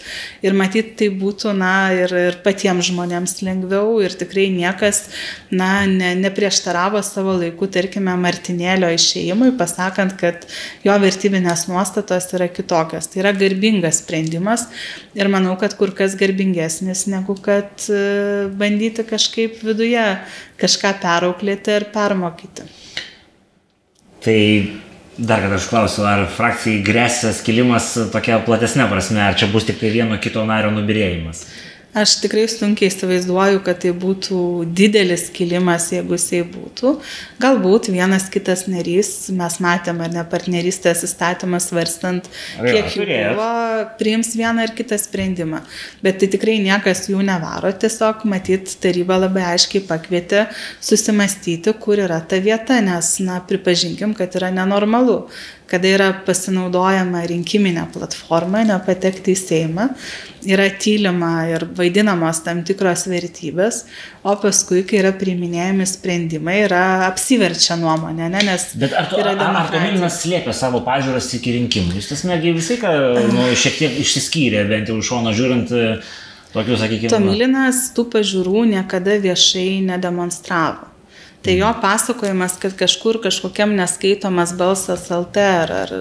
[0.45, 5.07] Ir matyti tai būtų, na, ir, ir patiems žmonėms lengviau ir tikrai niekas,
[5.49, 10.45] na, ne, neprieštaravo savo laiku, tarkime, Martinėlio išėjimui, pasakant, kad
[10.85, 13.09] jo vertybinės nuostatos yra kitokios.
[13.09, 14.69] Tai yra garbingas sprendimas
[15.19, 18.03] Ir manau, kad kur kas garbingesnis negu kad e,
[18.61, 20.05] bandyti kažkaip viduje
[20.61, 22.69] kažką perauklėti ir permokyti.
[24.21, 24.39] Tai
[25.17, 29.81] dar kad aš klausiu, ar frakcijai grėsia skilimas tokia platesnė prasme, ar čia bus tik
[29.81, 31.45] tai vieno kito nario nubirėjimas?
[31.91, 34.37] Aš tikrai sunkiai įsivaizduoju, kad tai būtų
[34.79, 36.93] didelis kilimas, jeigu jisai būtų.
[37.43, 42.31] Galbūt vienas kitas narys, mes matėme, ar ne partnerystės įstatymas varstant,
[42.61, 43.51] kiek jų buvo,
[43.99, 45.65] priims vieną ar kitą sprendimą.
[46.07, 50.47] Bet tai tikrai niekas jų nevaro, tiesiog matyt, taryba labai aiškiai pakvietė
[50.79, 55.25] susimastyti, kur yra ta vieta, nes, na, pripažinkim, kad yra nenormalu
[55.71, 59.87] kada yra pasinaudojama rinkiminė platforma, nepatekti į Seimą,
[60.49, 63.85] yra tylima ir vaidinamos tam tikros vertybės,
[64.27, 68.67] o paskui, kai yra priiminėjami sprendimai, yra apsiverčia nuomonė, ne, nes...
[68.81, 71.97] Bet ar, tu, ar, ar Tomilinas slėpė savo pažiūras iki rinkimų?
[72.01, 72.95] Jis tas negi visai, ką,
[73.31, 75.75] nu, šiek tiek išsiskyrė, bent jau iš šono žiūrint,
[76.57, 77.15] tokių, sakykime.
[77.15, 80.90] Tomilinas tų pažiūrų niekada viešai nedemonstravo.
[81.43, 85.93] Tai jo pasakojimas, kad kažkur kažkokiam neskaitomas balsas LT ar, ar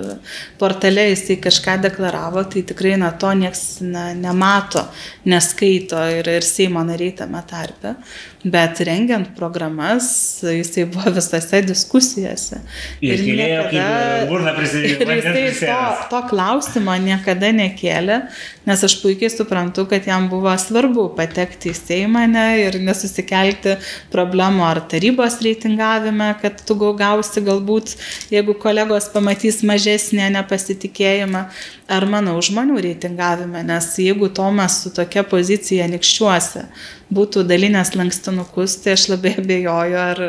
[0.59, 4.83] portale jisai kažką deklaravo, tai tikrai na to nieks na, nemato,
[5.23, 7.95] neskaito ir, ir Seimo nariai tame tarpe.
[8.43, 10.05] Bet rengiant programas,
[10.39, 12.61] jisai buvo visose diskusijose.
[13.03, 13.87] Ir, ir niekada,
[14.29, 15.01] burna prisidėjo.
[15.03, 18.21] Ir jisai to, to klausimo niekada nekėlė,
[18.69, 23.75] nes aš puikiai suprantu, kad jam buvo svarbu patekti į Seimą ne, ir nesusikelti
[24.13, 27.97] problemų ar tarybos reitingavime, kad tu gausi galbūt,
[28.31, 31.43] jeigu kolegos pamatys mažesnį nepasitikėjimą,
[31.89, 36.67] ar manau žmonių reitingavime, nes jeigu Tomas su tokia pozicija nikščiuose
[37.13, 40.23] būtų dalinės lankstinukus, tai aš labai abejoju, ar,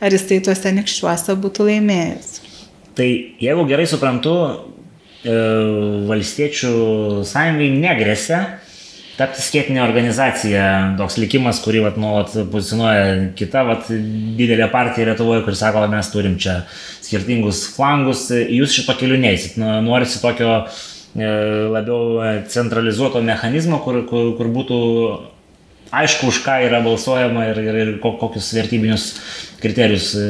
[0.00, 2.34] ar jisai tuose nikščiuose būtų laimėjęs.
[2.96, 3.08] Tai
[3.40, 4.36] jeigu gerai suprantu,
[5.24, 5.40] e,
[6.08, 6.72] valstiečių
[7.28, 8.44] sąjungai negresia
[9.16, 10.64] tapti skėtinė organizacija,
[10.98, 13.88] toks likimas, kurį vat, nuolat pozicionuoja kita vat,
[14.36, 16.58] didelė partija Lietuvoje, kuri sako, kad mes turim čia
[17.00, 20.74] skirtingus flangus, jūs šito keliu neįsit, norisi tokio e,
[21.16, 22.20] labiau
[22.52, 24.80] centralizuoto mechanizmo, kur, kur, kur būtų
[25.94, 29.06] aišku, už ką yra balsuojama ir, ir, ir kokius vertybinius
[29.62, 30.26] kriterijus e,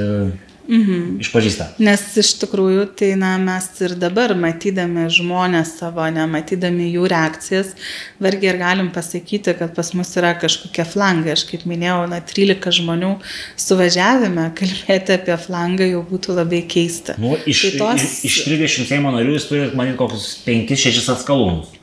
[0.66, 1.18] Mhm.
[1.22, 1.68] Išpažįsta.
[1.82, 7.74] Nes iš tikrųjų, tai na, mes ir dabar matydami žmonės savo, nematydami jų reakcijas,
[8.22, 11.36] vargiai ir galim pasakyti, kad pas mus yra kažkokie flangai.
[11.36, 13.12] Aš kaip minėjau, na, 13 žmonių
[13.60, 17.18] suvažiavime, kalbėti apie flangą jau būtų labai keista.
[17.22, 18.20] Nu, iš, tai tos...
[18.26, 21.75] iš 30 Seimo narių jūs turite, manyti, kokius 5-6 atskalūnus.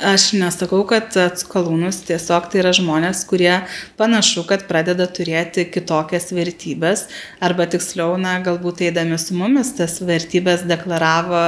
[0.00, 3.52] Aš nesakau, kad atskalūnus tiesiog tai yra žmonės, kurie
[4.00, 7.02] panašu, kad pradeda turėti kitokias vertybės,
[7.44, 11.42] arba tiksliau, na, galbūt eidami su mumis tas vertybės deklaravo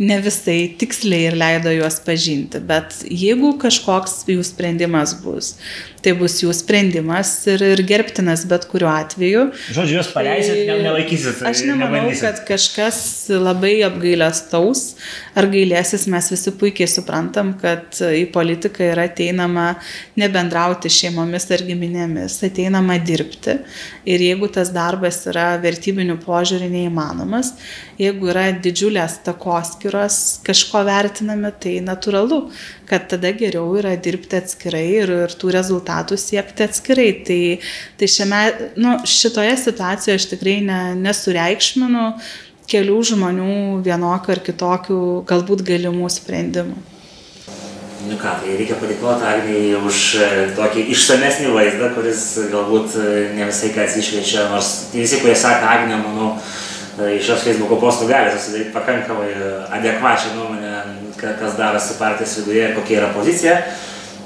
[0.00, 5.52] ne visai tiksliai ir leido juos pažinti, bet jeigu kažkoks jų sprendimas bus,
[6.02, 9.44] tai bus jų sprendimas ir, ir gerbtinas bet kuriuo atveju.
[9.76, 11.42] Žodžiu, jūs paleisit, tai, nemalaikysit.
[11.46, 12.24] Aš nemanau, nebandysit.
[12.24, 13.02] kad kažkas
[13.36, 14.82] labai apgailės taus
[15.38, 19.68] ar gailėsis, mes visi puikiai suprantam, kad į politiką yra ateinama
[20.18, 23.58] nebendrauti šeimomis ar giminėmis, ateinama dirbti.
[24.08, 27.52] Ir jeigu tas darbas yra vertybinių požiūrį neįmanomas,
[28.00, 32.50] jeigu yra didžiulės takos atskiros kažko vertinami, tai natūralu,
[32.86, 37.10] kad tada geriau yra dirbti atskirai ir, ir tų rezultatų siekti atskirai.
[37.26, 37.58] Tai,
[37.98, 38.42] tai šiame,
[38.76, 42.06] nu, šitoje situacijoje aš tikrai ne, nesureikšminu
[42.70, 46.78] kelių žmonių vienokių ar kitokių galbūt galimų sprendimų.
[48.02, 53.04] Nu ką, tai reikia padėkoti Agnijai už e, tokį išsamesnį vaizdą, kuris galbūt e,
[53.36, 56.32] ne visai ką atsišviečia, nors visi, kurie sako Agnė, manau,
[57.00, 59.30] iš šios Facebook'o postų gali susidaryti pakankamai
[59.78, 60.74] adekvačią nuomonę,
[61.20, 63.56] kas darosi partijos viduje ir kokia yra pozicija.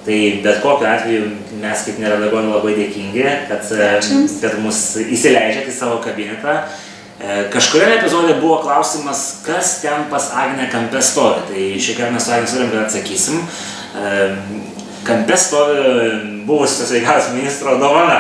[0.07, 1.23] Tai bet kokiu atveju
[1.63, 3.71] mes kaip neredaguojame labai dėkingi, kad,
[4.43, 6.61] kad mus įsileidžiate į savo kabinetą.
[7.51, 11.43] Kažkuriame epizode buvo klausimas, kas ten pas Agnę kampe stovi.
[11.49, 13.43] Tai šį kartą mes su Agnė surim, kad atsakysim.
[15.07, 15.75] Kampe stovi
[16.45, 18.19] buvusio sveikatos ministro dovana.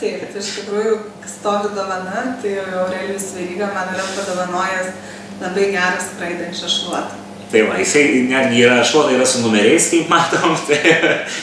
[0.00, 4.92] Taip, tai iš tikrųjų stovi dovana, tai Aurelijus Veryga man yra padovanojęs
[5.40, 7.18] labai gerą skraidančią šluotą.
[7.50, 10.78] Tai va, jisai netgi yra šluota yra su numeriais, kaip matom, tai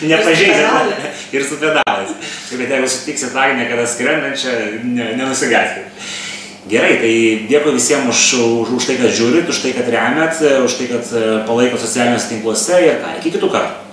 [0.08, 0.84] nepažeidžiama.
[1.36, 2.16] Ir su pedalais.
[2.50, 6.12] Tai bet jeigu sutiksit Agnę, kada skrendančią, ne, nenusigaskit.
[6.72, 7.16] Gerai, tai
[7.50, 11.18] dėkui visiems už, už, už tai, kad žiūrit, už tai, kad remiat, už tai, kad
[11.50, 13.85] palaikot socialiniuose tinkluose ir ką, iki kitų kartų.